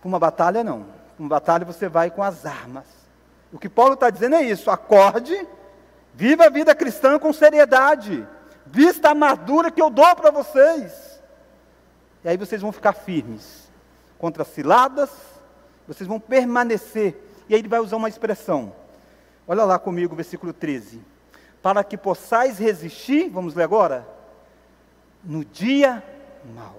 Para 0.02 0.08
uma 0.08 0.20
batalha, 0.20 0.64
não. 0.64 0.84
Para 0.84 1.20
uma 1.20 1.30
batalha 1.30 1.66
você 1.66 1.88
vai 1.88 2.12
com 2.12 2.22
as 2.22 2.46
armas. 2.46 2.86
O 3.52 3.58
que 3.58 3.70
Paulo 3.70 3.94
está 3.94 4.10
dizendo 4.10 4.36
é 4.36 4.44
isso: 4.44 4.70
acorde, 4.70 5.48
viva 6.14 6.46
a 6.46 6.50
vida 6.50 6.76
cristã 6.76 7.18
com 7.18 7.32
seriedade, 7.32 8.28
vista 8.66 9.08
a 9.08 9.12
armadura 9.12 9.72
que 9.72 9.82
eu 9.82 9.90
dou 9.90 10.16
para 10.16 10.32
vocês. 10.32 11.22
E 12.24 12.30
aí 12.30 12.38
vocês 12.38 12.62
vão 12.62 12.72
ficar 12.72 12.94
firmes 12.94 13.70
contra 14.18 14.44
ciladas, 14.44 15.10
vocês 15.88 16.08
vão 16.08 16.20
permanecer. 16.20 17.16
E 17.48 17.54
aí 17.54 17.62
ele 17.62 17.68
vai 17.68 17.80
usar 17.80 17.98
uma 17.98 18.10
expressão. 18.10 18.74
Olha 19.48 19.64
lá 19.64 19.78
comigo, 19.78 20.16
versículo 20.16 20.52
13. 20.52 21.00
Para 21.66 21.84
que 21.84 21.98
possais 21.98 22.60
resistir, 22.60 23.28
vamos 23.28 23.56
ler 23.56 23.64
agora? 23.64 24.08
No 25.24 25.44
dia 25.44 26.04
mau. 26.54 26.76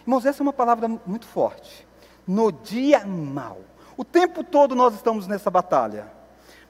Irmãos, 0.00 0.24
essa 0.24 0.42
é 0.42 0.44
uma 0.44 0.54
palavra 0.54 0.88
muito 0.88 1.26
forte. 1.26 1.86
No 2.26 2.50
dia 2.50 3.04
mau. 3.04 3.58
O 3.94 4.02
tempo 4.02 4.42
todo 4.42 4.74
nós 4.74 4.94
estamos 4.94 5.26
nessa 5.26 5.50
batalha. 5.50 6.10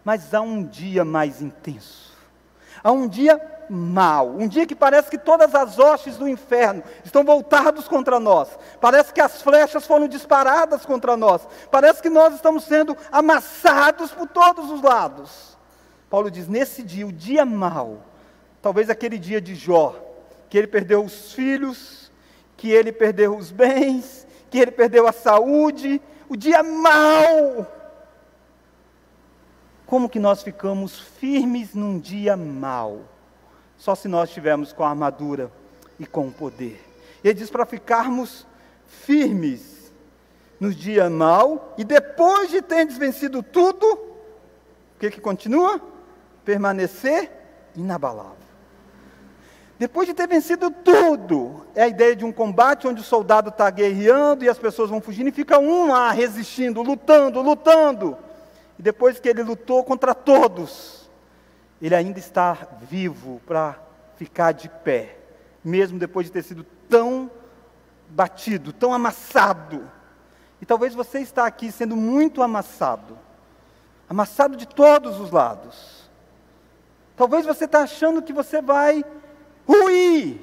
Mas 0.04 0.34
há 0.34 0.40
um 0.40 0.64
dia 0.64 1.04
mais 1.04 1.40
intenso. 1.40 2.10
Há 2.82 2.90
um 2.90 3.06
dia 3.06 3.40
mal, 3.70 4.30
um 4.30 4.48
dia 4.48 4.66
que 4.66 4.74
parece 4.74 5.08
que 5.08 5.16
todas 5.16 5.54
as 5.54 5.78
hostes 5.78 6.16
do 6.16 6.28
inferno 6.28 6.82
estão 7.04 7.22
voltadas 7.22 7.86
contra 7.86 8.18
nós, 8.18 8.48
parece 8.80 9.14
que 9.14 9.20
as 9.20 9.40
flechas 9.40 9.86
foram 9.86 10.08
disparadas 10.08 10.84
contra 10.84 11.16
nós, 11.16 11.46
parece 11.70 12.02
que 12.02 12.10
nós 12.10 12.34
estamos 12.34 12.64
sendo 12.64 12.96
amassados 13.12 14.10
por 14.10 14.26
todos 14.26 14.68
os 14.68 14.82
lados. 14.82 15.51
Paulo 16.12 16.30
diz: 16.30 16.46
nesse 16.46 16.82
dia, 16.82 17.06
o 17.06 17.10
dia 17.10 17.42
mau, 17.42 18.02
talvez 18.60 18.90
aquele 18.90 19.18
dia 19.18 19.40
de 19.40 19.54
Jó, 19.54 19.98
que 20.50 20.58
ele 20.58 20.66
perdeu 20.66 21.02
os 21.02 21.32
filhos, 21.32 22.12
que 22.54 22.68
ele 22.70 22.92
perdeu 22.92 23.34
os 23.34 23.50
bens, 23.50 24.26
que 24.50 24.58
ele 24.58 24.70
perdeu 24.70 25.06
a 25.06 25.12
saúde, 25.12 26.02
o 26.28 26.36
dia 26.36 26.62
mau. 26.62 27.66
Como 29.86 30.06
que 30.06 30.18
nós 30.18 30.42
ficamos 30.42 31.00
firmes 31.00 31.74
num 31.74 31.98
dia 31.98 32.36
mau? 32.36 33.08
Só 33.78 33.94
se 33.94 34.06
nós 34.06 34.28
estivermos 34.28 34.70
com 34.70 34.84
a 34.84 34.90
armadura 34.90 35.50
e 35.98 36.04
com 36.04 36.28
o 36.28 36.32
poder. 36.32 36.78
Ele 37.24 37.32
diz 37.32 37.48
para 37.48 37.64
ficarmos 37.64 38.46
firmes 38.86 39.90
no 40.60 40.74
dia 40.74 41.08
mau 41.08 41.72
e 41.78 41.84
depois 41.84 42.50
de 42.50 42.60
termos 42.60 42.98
vencido 42.98 43.42
tudo, 43.42 43.86
o 43.86 44.98
que 45.00 45.10
que 45.10 45.18
continua? 45.18 45.91
Permanecer 46.44 47.30
inabalável. 47.76 48.42
Depois 49.78 50.06
de 50.06 50.14
ter 50.14 50.28
vencido 50.28 50.70
tudo, 50.70 51.66
é 51.74 51.82
a 51.82 51.88
ideia 51.88 52.14
de 52.14 52.24
um 52.24 52.30
combate 52.30 52.86
onde 52.86 53.00
o 53.00 53.04
soldado 53.04 53.48
está 53.48 53.68
guerreando 53.68 54.44
e 54.44 54.48
as 54.48 54.56
pessoas 54.56 54.88
vão 54.88 55.00
fugindo 55.00 55.28
e 55.28 55.32
fica 55.32 55.58
um 55.58 55.88
lá 55.88 56.12
resistindo, 56.12 56.82
lutando, 56.82 57.42
lutando. 57.42 58.16
E 58.78 58.82
depois 58.82 59.18
que 59.18 59.28
ele 59.28 59.42
lutou 59.42 59.82
contra 59.82 60.14
todos, 60.14 61.10
ele 61.80 61.96
ainda 61.96 62.20
está 62.20 62.56
vivo 62.88 63.40
para 63.44 63.76
ficar 64.16 64.52
de 64.52 64.68
pé, 64.68 65.16
mesmo 65.64 65.98
depois 65.98 66.26
de 66.26 66.32
ter 66.32 66.44
sido 66.44 66.64
tão 66.88 67.28
batido, 68.08 68.72
tão 68.72 68.94
amassado. 68.94 69.90
E 70.60 70.64
talvez 70.64 70.94
você 70.94 71.18
está 71.18 71.44
aqui 71.44 71.72
sendo 71.72 71.96
muito 71.96 72.40
amassado, 72.40 73.18
amassado 74.08 74.56
de 74.56 74.68
todos 74.68 75.18
os 75.18 75.32
lados. 75.32 76.01
Talvez 77.22 77.46
você 77.46 77.66
está 77.66 77.82
achando 77.82 78.20
que 78.20 78.32
você 78.32 78.60
vai 78.60 79.04
ruir. 79.64 80.40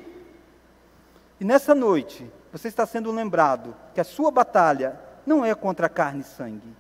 E 1.38 1.44
nessa 1.44 1.76
noite, 1.76 2.26
você 2.54 2.70
está 2.70 2.86
sendo 2.86 3.12
lembrado 3.12 3.76
que 3.94 4.00
a 4.00 4.04
sua 4.06 4.32
batalha 4.32 4.98
não 5.26 5.44
é 5.44 5.54
contra 5.54 5.90
carne 5.90 6.22
e 6.22 6.24
sangue. 6.24 6.74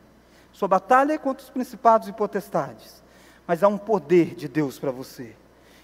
Sua 0.53 0.69
batalha 0.69 1.11
é 1.11 1.17
contra 1.17 1.43
os 1.43 1.49
principados 1.49 2.07
e 2.07 2.13
potestades. 2.13 3.03
Mas 3.45 3.61
há 3.61 3.67
um 3.67 3.77
poder 3.77 4.35
de 4.35 4.47
Deus 4.47 4.79
para 4.79 4.89
você. 4.89 5.35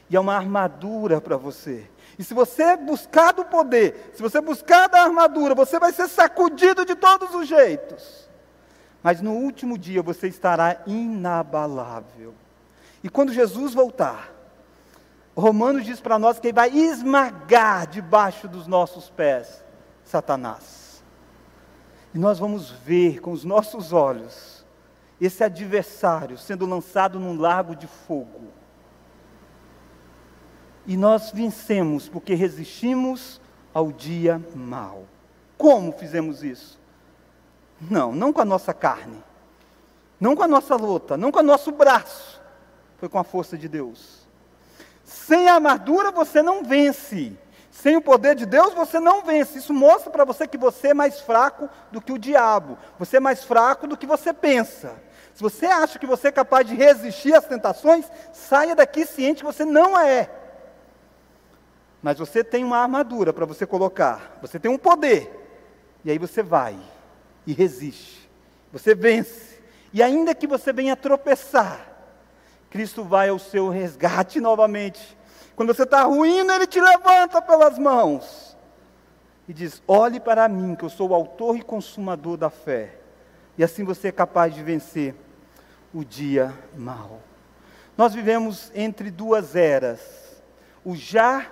E 0.09 0.15
há 0.15 0.21
uma 0.21 0.37
armadura 0.37 1.19
para 1.19 1.35
você. 1.35 1.85
E 2.17 2.23
se 2.23 2.33
você 2.33 2.77
buscar 2.77 3.33
do 3.33 3.43
poder, 3.43 4.11
se 4.13 4.21
você 4.21 4.39
buscar 4.39 4.87
da 4.87 5.01
armadura, 5.01 5.53
você 5.53 5.77
vai 5.77 5.91
ser 5.91 6.07
sacudido 6.07 6.85
de 6.85 6.95
todos 6.95 7.35
os 7.35 7.49
jeitos. 7.49 8.29
Mas 9.03 9.19
no 9.21 9.33
último 9.33 9.77
dia 9.77 10.01
você 10.01 10.29
estará 10.29 10.81
inabalável. 10.87 12.33
E 13.05 13.09
quando 13.09 13.31
Jesus 13.31 13.75
voltar, 13.75 14.33
Romanos 15.37 15.85
diz 15.85 16.01
para 16.01 16.17
nós 16.17 16.39
que 16.39 16.47
ele 16.47 16.55
vai 16.55 16.75
esmagar 16.75 17.85
debaixo 17.85 18.47
dos 18.47 18.65
nossos 18.65 19.11
pés 19.11 19.63
Satanás. 20.03 21.03
E 22.15 22.17
nós 22.17 22.39
vamos 22.39 22.71
ver 22.71 23.21
com 23.21 23.31
os 23.31 23.43
nossos 23.43 23.93
olhos 23.93 24.65
esse 25.21 25.43
adversário 25.43 26.35
sendo 26.35 26.65
lançado 26.65 27.19
num 27.19 27.39
lago 27.39 27.75
de 27.75 27.85
fogo. 27.85 28.47
E 30.87 30.97
nós 30.97 31.29
vencemos 31.29 32.09
porque 32.09 32.33
resistimos 32.33 33.39
ao 33.71 33.91
dia 33.91 34.43
mau. 34.55 35.03
Como 35.59 35.91
fizemos 35.91 36.43
isso? 36.43 36.79
Não, 37.79 38.11
não 38.11 38.33
com 38.33 38.41
a 38.41 38.45
nossa 38.45 38.73
carne, 38.73 39.23
não 40.19 40.35
com 40.35 40.41
a 40.41 40.47
nossa 40.47 40.75
luta, 40.75 41.15
não 41.15 41.31
com 41.31 41.37
o 41.41 41.43
nosso 41.43 41.71
braço, 41.71 42.34
foi 42.97 43.09
com 43.09 43.19
a 43.19 43.23
força 43.23 43.57
de 43.57 43.67
Deus. 43.67 44.25
Sem 45.03 45.47
a 45.47 45.55
armadura 45.55 46.11
você 46.11 46.41
não 46.41 46.63
vence. 46.63 47.37
Sem 47.71 47.97
o 47.97 48.01
poder 48.01 48.35
de 48.35 48.45
Deus 48.45 48.73
você 48.73 48.99
não 48.99 49.23
vence. 49.23 49.57
Isso 49.57 49.73
mostra 49.73 50.09
para 50.09 50.25
você 50.25 50.47
que 50.47 50.57
você 50.57 50.89
é 50.89 50.93
mais 50.93 51.19
fraco 51.19 51.69
do 51.91 52.01
que 52.01 52.11
o 52.11 52.17
diabo. 52.17 52.77
Você 52.97 53.17
é 53.17 53.19
mais 53.19 53.43
fraco 53.43 53.85
do 53.85 53.97
que 53.97 54.07
você 54.07 54.33
pensa. 54.33 54.95
Se 55.33 55.43
você 55.43 55.65
acha 55.65 55.99
que 55.99 56.05
você 56.05 56.29
é 56.29 56.31
capaz 56.31 56.65
de 56.65 56.73
resistir 56.73 57.35
às 57.35 57.45
tentações, 57.45 58.09
saia 58.31 58.75
daqui 58.75 59.05
ciente 59.05 59.43
que 59.43 59.45
você 59.45 59.65
não 59.65 59.99
é. 59.99 60.29
Mas 62.01 62.17
você 62.17 62.43
tem 62.43 62.63
uma 62.63 62.77
armadura 62.77 63.33
para 63.33 63.45
você 63.45 63.65
colocar. 63.65 64.37
Você 64.41 64.57
tem 64.57 64.71
um 64.71 64.77
poder. 64.77 65.29
E 66.05 66.11
aí 66.11 66.17
você 66.17 66.41
vai 66.41 66.79
e 67.45 67.51
resiste. 67.51 68.29
Você 68.71 68.95
vence. 68.95 69.59
E 69.91 70.01
ainda 70.01 70.33
que 70.33 70.47
você 70.47 70.71
venha 70.71 70.95
tropeçar, 70.95 71.94
Cristo 72.75 73.05
vai 73.05 73.29
ao 73.29 73.39
seu 73.39 73.69
resgate 73.69 74.41
novamente. 74.41 75.17
Quando 75.55 75.73
você 75.73 75.83
está 75.83 76.03
ruindo, 76.03 76.51
Ele 76.51 76.67
te 76.67 76.81
levanta 76.81 77.41
pelas 77.41 77.79
mãos 77.79 78.57
e 79.47 79.53
diz: 79.53 79.81
Olhe 79.87 80.19
para 80.19 80.45
mim, 80.49 80.75
que 80.75 80.83
eu 80.83 80.89
sou 80.89 81.11
o 81.11 81.15
autor 81.15 81.55
e 81.55 81.61
consumador 81.61 82.35
da 82.35 82.49
fé. 82.49 82.97
E 83.57 83.63
assim 83.63 83.85
você 83.85 84.09
é 84.09 84.11
capaz 84.11 84.53
de 84.53 84.61
vencer 84.61 85.15
o 85.93 86.03
dia 86.03 86.53
mau. 86.75 87.21
Nós 87.97 88.13
vivemos 88.13 88.73
entre 88.75 89.09
duas 89.09 89.55
eras, 89.55 90.01
o 90.83 90.97
já 90.97 91.45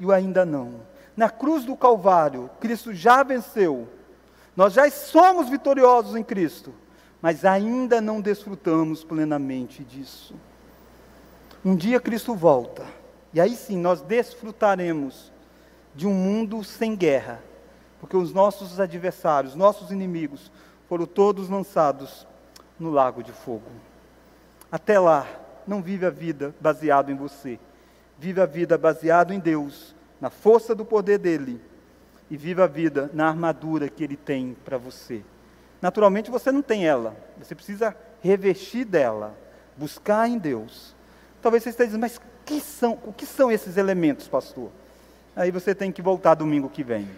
e 0.00 0.06
o 0.06 0.10
ainda 0.10 0.46
não. 0.46 0.80
Na 1.14 1.28
cruz 1.28 1.66
do 1.66 1.76
Calvário, 1.76 2.48
Cristo 2.58 2.94
já 2.94 3.22
venceu. 3.22 3.86
Nós 4.56 4.72
já 4.72 4.90
somos 4.90 5.50
vitoriosos 5.50 6.16
em 6.16 6.24
Cristo, 6.24 6.72
mas 7.20 7.44
ainda 7.44 8.00
não 8.00 8.22
desfrutamos 8.22 9.04
plenamente 9.04 9.84
disso. 9.84 10.34
Um 11.64 11.76
dia 11.76 12.00
Cristo 12.00 12.34
volta, 12.34 12.84
e 13.32 13.40
aí 13.40 13.54
sim 13.54 13.78
nós 13.78 14.00
desfrutaremos 14.00 15.30
de 15.94 16.08
um 16.08 16.12
mundo 16.12 16.64
sem 16.64 16.96
guerra, 16.96 17.40
porque 18.00 18.16
os 18.16 18.32
nossos 18.32 18.80
adversários, 18.80 19.54
nossos 19.54 19.92
inimigos, 19.92 20.50
foram 20.88 21.06
todos 21.06 21.48
lançados 21.48 22.26
no 22.80 22.90
lago 22.90 23.22
de 23.22 23.30
fogo. 23.30 23.70
Até 24.72 24.98
lá, 24.98 25.24
não 25.64 25.80
vive 25.80 26.04
a 26.04 26.10
vida 26.10 26.52
baseado 26.60 27.12
em 27.12 27.14
você, 27.14 27.60
vive 28.18 28.40
a 28.40 28.46
vida 28.46 28.76
baseado 28.76 29.32
em 29.32 29.38
Deus, 29.38 29.94
na 30.20 30.30
força 30.30 30.74
do 30.74 30.84
poder 30.84 31.18
dele, 31.18 31.60
e 32.28 32.36
vive 32.36 32.60
a 32.60 32.66
vida 32.66 33.08
na 33.14 33.28
armadura 33.28 33.88
que 33.88 34.02
ele 34.02 34.16
tem 34.16 34.56
para 34.64 34.78
você. 34.78 35.22
Naturalmente 35.80 36.28
você 36.28 36.50
não 36.50 36.60
tem 36.60 36.88
ela, 36.88 37.14
você 37.38 37.54
precisa 37.54 37.94
revestir 38.20 38.84
dela, 38.84 39.36
buscar 39.76 40.28
em 40.28 40.38
Deus. 40.38 40.94
Talvez 41.42 41.64
você 41.64 41.70
esteja 41.70 41.88
dizendo, 41.88 42.02
mas 42.02 42.20
que 42.46 42.60
são, 42.60 42.98
o 43.04 43.12
que 43.12 43.26
são 43.26 43.50
esses 43.50 43.76
elementos, 43.76 44.28
pastor? 44.28 44.70
Aí 45.34 45.50
você 45.50 45.74
tem 45.74 45.90
que 45.90 46.00
voltar 46.00 46.34
domingo 46.34 46.68
que 46.68 46.84
vem. 46.84 47.08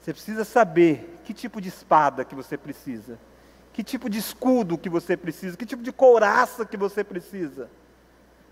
Você 0.00 0.12
precisa 0.12 0.42
saber 0.42 1.18
que 1.22 1.34
tipo 1.34 1.60
de 1.60 1.68
espada 1.68 2.24
que 2.24 2.34
você 2.34 2.56
precisa, 2.56 3.18
que 3.74 3.84
tipo 3.84 4.08
de 4.08 4.18
escudo 4.18 4.78
que 4.78 4.88
você 4.88 5.18
precisa, 5.18 5.56
que 5.56 5.66
tipo 5.66 5.82
de 5.82 5.92
couraça 5.92 6.64
que 6.64 6.78
você 6.78 7.04
precisa. 7.04 7.68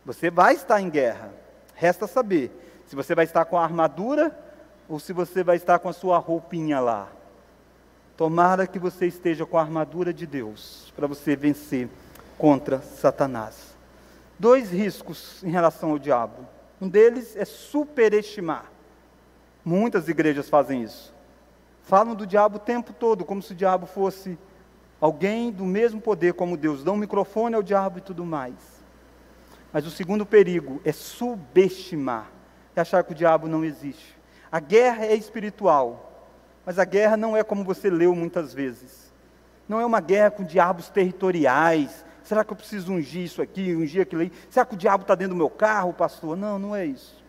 Você 0.04 0.30
vai 0.30 0.54
estar 0.54 0.78
em 0.82 0.90
guerra. 0.90 1.32
Resta 1.74 2.06
saber 2.06 2.50
se 2.86 2.94
você 2.94 3.14
vai 3.14 3.24
estar 3.24 3.46
com 3.46 3.56
a 3.56 3.64
armadura 3.64 4.38
ou 4.86 5.00
se 5.00 5.14
você 5.14 5.42
vai 5.42 5.56
estar 5.56 5.78
com 5.78 5.88
a 5.88 5.94
sua 5.94 6.18
roupinha 6.18 6.78
lá. 6.78 7.08
Tomara 8.18 8.66
que 8.66 8.78
você 8.78 9.06
esteja 9.06 9.46
com 9.46 9.56
a 9.56 9.62
armadura 9.62 10.12
de 10.12 10.26
Deus 10.26 10.92
para 10.94 11.06
você 11.06 11.34
vencer 11.34 11.88
contra 12.36 12.82
Satanás 12.82 13.73
dois 14.38 14.70
riscos 14.70 15.42
em 15.42 15.50
relação 15.50 15.90
ao 15.90 15.98
diabo. 15.98 16.46
Um 16.80 16.88
deles 16.88 17.36
é 17.36 17.44
superestimar. 17.44 18.70
Muitas 19.64 20.08
igrejas 20.08 20.48
fazem 20.48 20.82
isso. 20.82 21.14
Falam 21.82 22.14
do 22.14 22.26
diabo 22.26 22.56
o 22.56 22.60
tempo 22.60 22.92
todo, 22.92 23.24
como 23.24 23.42
se 23.42 23.52
o 23.52 23.56
diabo 23.56 23.86
fosse 23.86 24.38
alguém 25.00 25.50
do 25.50 25.64
mesmo 25.64 26.00
poder 26.00 26.34
como 26.34 26.56
Deus. 26.56 26.82
Dão 26.82 26.94
um 26.94 26.98
microfone 26.98 27.54
ao 27.54 27.62
diabo 27.62 27.98
e 27.98 28.02
tudo 28.02 28.24
mais. 28.24 28.54
Mas 29.72 29.86
o 29.86 29.90
segundo 29.90 30.24
perigo 30.24 30.80
é 30.84 30.92
subestimar, 30.92 32.30
é 32.76 32.80
achar 32.80 33.02
que 33.02 33.12
o 33.12 33.14
diabo 33.14 33.48
não 33.48 33.64
existe. 33.64 34.16
A 34.50 34.60
guerra 34.60 35.04
é 35.04 35.14
espiritual, 35.14 36.30
mas 36.64 36.78
a 36.78 36.84
guerra 36.84 37.16
não 37.16 37.36
é 37.36 37.42
como 37.42 37.64
você 37.64 37.90
leu 37.90 38.14
muitas 38.14 38.54
vezes. 38.54 39.12
Não 39.68 39.80
é 39.80 39.86
uma 39.86 40.00
guerra 40.00 40.30
com 40.30 40.44
diabos 40.44 40.88
territoriais, 40.88 42.03
Será 42.24 42.42
que 42.42 42.52
eu 42.52 42.56
preciso 42.56 42.92
ungir 42.92 43.22
isso 43.22 43.42
aqui, 43.42 43.74
ungir 43.74 44.02
aquilo 44.02 44.22
aí? 44.22 44.32
Será 44.48 44.64
que 44.64 44.74
o 44.74 44.78
diabo 44.78 45.02
está 45.02 45.14
dentro 45.14 45.34
do 45.34 45.38
meu 45.38 45.50
carro, 45.50 45.92
pastor? 45.92 46.36
Não, 46.36 46.58
não 46.58 46.74
é 46.74 46.86
isso. 46.86 47.22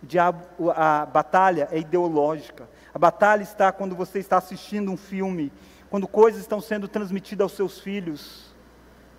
O 0.00 0.06
diabo, 0.06 0.70
a 0.70 1.04
batalha 1.04 1.68
é 1.72 1.78
ideológica. 1.78 2.68
A 2.94 2.98
batalha 2.98 3.42
está 3.42 3.72
quando 3.72 3.96
você 3.96 4.20
está 4.20 4.38
assistindo 4.38 4.92
um 4.92 4.96
filme, 4.96 5.52
quando 5.90 6.06
coisas 6.06 6.40
estão 6.40 6.60
sendo 6.60 6.86
transmitidas 6.86 7.42
aos 7.46 7.52
seus 7.52 7.80
filhos. 7.80 8.54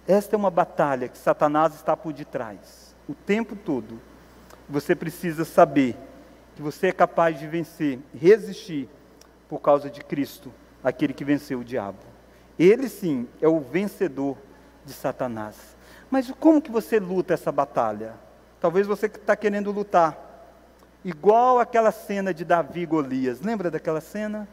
Esta 0.08 0.36
é 0.36 0.38
uma 0.38 0.50
batalha 0.50 1.10
que 1.10 1.18
Satanás 1.18 1.76
está 1.76 1.96
por 1.98 2.14
detrás, 2.14 2.96
o 3.08 3.14
tempo 3.14 3.56
todo, 3.56 4.00
Você 4.70 4.96
precisa 4.96 5.46
saber 5.46 5.98
que 6.56 6.62
você 6.62 6.88
é 6.88 6.92
capaz 6.92 7.40
de 7.40 7.48
vencer, 7.48 8.00
resistir 8.14 8.88
por 9.48 9.60
causa 9.60 9.90
de 9.90 10.02
Cristo, 10.02 10.54
aquele 10.84 11.12
que 11.12 11.26
venceu 11.26 11.60
o 11.60 11.64
diabo. 11.64 11.98
Ele 12.58 12.88
sim 12.88 13.28
é 13.42 13.48
o 13.48 13.60
vencedor 13.60 14.38
de 14.90 14.96
Satanás. 14.96 15.56
Mas 16.10 16.32
como 16.40 16.62
que 16.62 16.72
você 16.72 17.00
luta 17.00 17.34
essa 17.34 17.52
batalha? 17.52 18.16
Talvez 18.60 18.88
você 18.88 19.06
está 19.06 19.36
querendo 19.36 19.72
lutar 19.72 20.18
igual 21.06 21.60
aquela 21.60 21.92
cena 21.92 22.34
de 22.34 22.44
Davi 22.44 22.82
e 22.82 22.86
Golias. 22.86 23.40
Lembra 23.40 23.72
daquela 23.72 24.02
cena? 24.02 24.48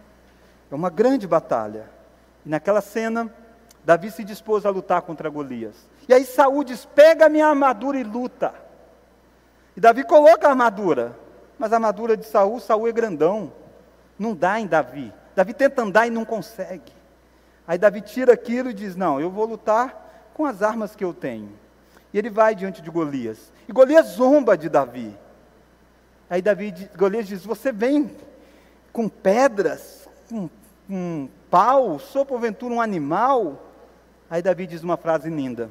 É 0.71 0.75
uma 0.75 0.91
grande 0.91 1.27
batalha. 1.27 1.89
E 2.45 2.49
naquela 2.49 2.81
cena, 2.81 3.33
Davi 3.85 4.11
se 4.11 4.23
dispôs 4.23 4.67
a 4.67 4.71
lutar 4.71 5.03
contra 5.03 5.31
Golias. 5.31 5.75
E 6.09 6.13
aí 6.13 6.25
Saúl 6.25 6.63
diz: 6.63 6.85
pega 6.85 7.27
a 7.27 7.29
minha 7.29 7.49
armadura 7.49 7.99
e 7.99 8.05
luta. 8.05 8.55
E 9.77 9.81
Davi 9.81 10.05
coloca 10.05 10.47
a 10.47 10.51
armadura. 10.51 11.19
Mas 11.59 11.73
a 11.73 11.77
armadura 11.77 12.17
de 12.17 12.27
Saúl, 12.27 12.61
Saúl 12.61 12.87
é 12.87 12.93
grandão. 12.93 13.51
Não 14.19 14.35
dá 14.35 14.61
em 14.61 14.67
Davi. 14.67 15.13
Davi 15.35 15.55
tenta 15.55 15.83
andar 15.83 16.07
e 16.07 16.11
não 16.11 16.25
consegue. 16.25 16.93
Aí 17.67 17.79
Davi 17.79 18.03
tira 18.03 18.35
aquilo 18.35 18.71
e 18.71 18.75
diz: 18.75 18.95
Não, 18.95 19.19
eu 19.19 19.31
vou 19.31 19.47
lutar 19.47 20.06
com 20.37 20.45
as 20.45 20.63
armas 20.63 20.95
que 20.95 21.03
eu 21.03 21.15
tenho. 21.15 21.49
E 22.13 22.19
ele 22.19 22.29
vai 22.29 22.55
diante 22.55 22.83
de 22.83 22.91
Golias. 22.91 23.51
E 23.67 23.73
Golias 23.73 24.09
zomba 24.09 24.55
de 24.55 24.69
Davi. 24.69 25.17
Aí 26.29 26.43
Davi, 26.43 26.75
Golias 26.95 27.27
diz: 27.27 27.43
Você 27.47 27.73
vem 27.73 28.11
com 28.93 29.09
pedras, 29.09 30.07
com 30.29 30.51
um 30.91 31.27
pau, 31.51 31.99
sou 31.99 32.27
porventura 32.27 32.75
um 32.75 32.83
animal? 32.83 33.63
Aí 34.29 34.43
Davi 34.43 34.67
diz 34.67 34.83
uma 34.83 34.99
frase 34.99 35.31
linda. 35.31 35.71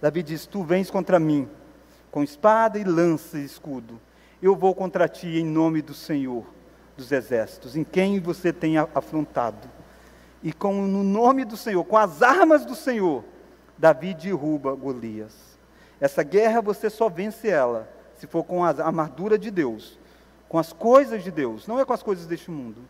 Davi 0.00 0.22
diz: 0.22 0.46
Tu 0.46 0.62
vens 0.62 0.88
contra 0.88 1.18
mim 1.18 1.48
com 2.12 2.22
espada 2.22 2.78
e 2.78 2.84
lança 2.84 3.38
e 3.38 3.44
escudo. 3.44 4.00
Eu 4.40 4.54
vou 4.54 4.72
contra 4.72 5.08
ti 5.08 5.26
em 5.26 5.44
nome 5.44 5.82
do 5.82 5.94
Senhor 5.94 6.46
dos 6.96 7.10
exércitos, 7.10 7.74
em 7.74 7.82
quem 7.82 8.20
você 8.20 8.52
tem 8.52 8.78
afrontado. 8.78 9.68
E 10.44 10.52
com 10.52 10.80
no 10.86 11.02
nome 11.02 11.44
do 11.44 11.56
Senhor, 11.56 11.82
com 11.84 11.96
as 11.96 12.22
armas 12.22 12.64
do 12.64 12.76
Senhor, 12.76 13.24
Davi 13.80 14.12
derruba 14.12 14.74
Golias. 14.74 15.34
Essa 15.98 16.22
guerra 16.22 16.60
você 16.60 16.90
só 16.90 17.08
vence 17.08 17.48
ela 17.48 17.88
se 18.14 18.26
for 18.26 18.44
com 18.44 18.62
a 18.62 18.68
armadura 18.68 19.38
de 19.38 19.50
Deus, 19.50 19.98
com 20.50 20.58
as 20.58 20.70
coisas 20.70 21.24
de 21.24 21.30
Deus, 21.30 21.66
não 21.66 21.80
é 21.80 21.84
com 21.86 21.94
as 21.94 22.02
coisas 22.02 22.26
deste 22.26 22.50
mundo. 22.50 22.82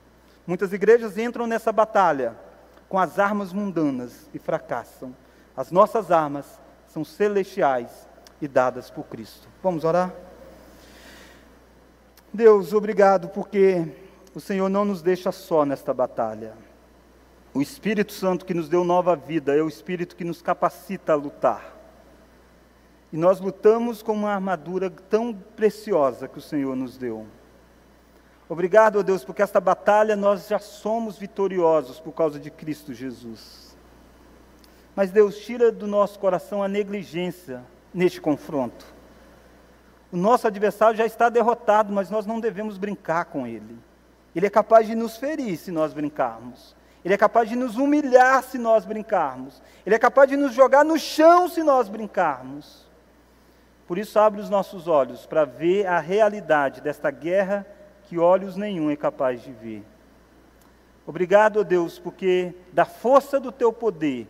Muitas 0.45 0.72
igrejas 0.72 1.16
entram 1.16 1.47
nessa 1.47 1.70
batalha 1.70 2.36
com 2.88 2.99
as 2.99 3.20
armas 3.20 3.53
mundanas 3.53 4.28
e 4.34 4.38
fracassam. 4.41 5.14
As 5.57 5.70
nossas 5.70 6.11
armas 6.11 6.47
são 6.88 7.05
celestiais 7.05 8.09
e 8.43 8.49
dadas 8.49 8.91
por 8.91 9.05
Cristo. 9.05 9.47
Vamos 9.62 9.84
orar? 9.84 10.12
Deus, 12.34 12.72
obrigado 12.72 13.28
porque 13.28 13.86
o 14.34 14.41
Senhor 14.41 14.68
não 14.68 14.84
nos 14.84 15.03
deixa 15.03 15.30
só 15.30 15.64
nesta 15.64 15.95
batalha. 15.95 16.53
O 17.53 17.61
Espírito 17.61 18.12
Santo 18.12 18.44
que 18.44 18.55
nos 18.55 18.68
deu 18.68 18.84
nova 18.84 19.16
vida 19.16 19.57
é 19.57 19.62
o 19.62 19.68
Espírito 19.68 20.14
que 20.14 20.24
nos 20.24 20.40
capacita 20.40 21.12
a 21.12 21.16
lutar. 21.16 21.76
E 23.12 23.16
nós 23.16 23.40
lutamos 23.40 24.03
com 24.03 24.12
uma 24.12 24.30
armadura 24.30 24.88
tão 24.88 25.34
preciosa 25.34 26.28
que 26.28 26.38
o 26.38 26.42
Senhor 26.42 26.76
nos 26.76 26.96
deu. 26.96 27.26
Obrigado, 28.48 29.01
ó 29.01 29.03
Deus, 29.03 29.24
porque 29.24 29.42
esta 29.42 29.61
batalha 29.61 30.14
nós 30.14 30.46
já 30.46 30.59
somos 30.59 31.18
vitoriosos 31.18 31.98
por 31.98 32.12
causa 32.12 32.38
de 32.38 32.51
Cristo 32.51 32.94
Jesus. 32.94 33.76
Mas 34.94 35.11
Deus, 35.11 35.38
tira 35.38 35.72
do 35.72 35.86
nosso 35.86 36.18
coração 36.18 36.62
a 36.62 36.68
negligência 36.68 37.64
neste 37.92 38.20
confronto. 38.20 38.84
O 40.12 40.16
nosso 40.16 40.46
adversário 40.46 40.96
já 40.96 41.07
está 41.07 41.28
derrotado, 41.28 41.92
mas 41.92 42.11
nós 42.11 42.26
não 42.26 42.40
devemos 42.40 42.78
brincar 42.78 43.26
com 43.26 43.46
ele. 43.46 43.78
Ele 44.34 44.46
é 44.46 44.51
capaz 44.51 44.86
de 44.86 44.94
nos 44.94 45.16
ferir 45.16 45.57
se 45.57 45.70
nós 45.72 45.92
brincarmos. 45.92 46.76
Ele 47.05 47.14
é 47.14 47.16
capaz 47.16 47.48
de 47.48 47.57
nos 47.57 47.76
humilhar 47.76 48.42
se 48.42 48.59
nós 48.59 48.84
brincarmos. 48.84 49.62
Ele 49.86 49.94
é 49.94 49.98
capaz 49.98 50.28
de 50.28 50.36
nos 50.36 50.53
jogar 50.53 50.84
no 50.84 50.98
chão 50.98 51.48
se 51.48 51.62
nós 51.62 51.88
brincarmos. 51.88 52.86
Por 53.86 53.98
isso, 53.98 54.18
abre 54.18 54.40
os 54.40 54.51
nossos 54.51 54.86
olhos 54.86 55.26
para 55.26 55.44
ver 55.44 55.86
a 55.86 55.98
realidade 55.98 56.80
desta 56.80 57.11
guerra 57.11 57.66
que 58.05 58.18
olhos 58.18 58.57
nenhum 58.57 58.90
é 58.90 58.96
capaz 58.96 59.42
de 59.42 59.53
ver. 59.53 59.84
Obrigado, 61.07 61.61
ó 61.61 61.62
Deus, 61.64 61.98
porque 61.98 62.55
da 62.72 62.84
força 62.84 63.40
do 63.40 63.51
teu 63.51 63.72
poder 63.72 64.28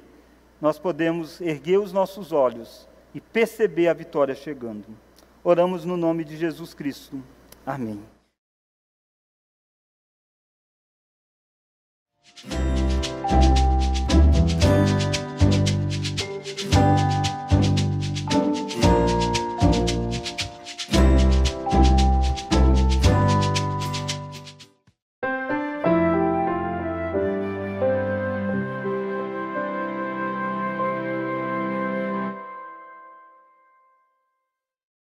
nós 0.60 0.78
podemos 0.78 1.40
erguer 1.40 1.78
os 1.78 1.92
nossos 1.92 2.32
olhos 2.32 2.88
e 3.14 3.20
perceber 3.20 3.88
a 3.88 3.94
vitória 3.94 4.34
chegando. 4.34 4.86
Oramos 5.42 5.84
no 5.84 5.96
nome 5.96 6.24
de 6.24 6.36
Jesus 6.36 6.74
Cristo. 6.74 7.22
Amém. 7.66 8.00
Thank 12.43 12.78
you. 12.78 12.79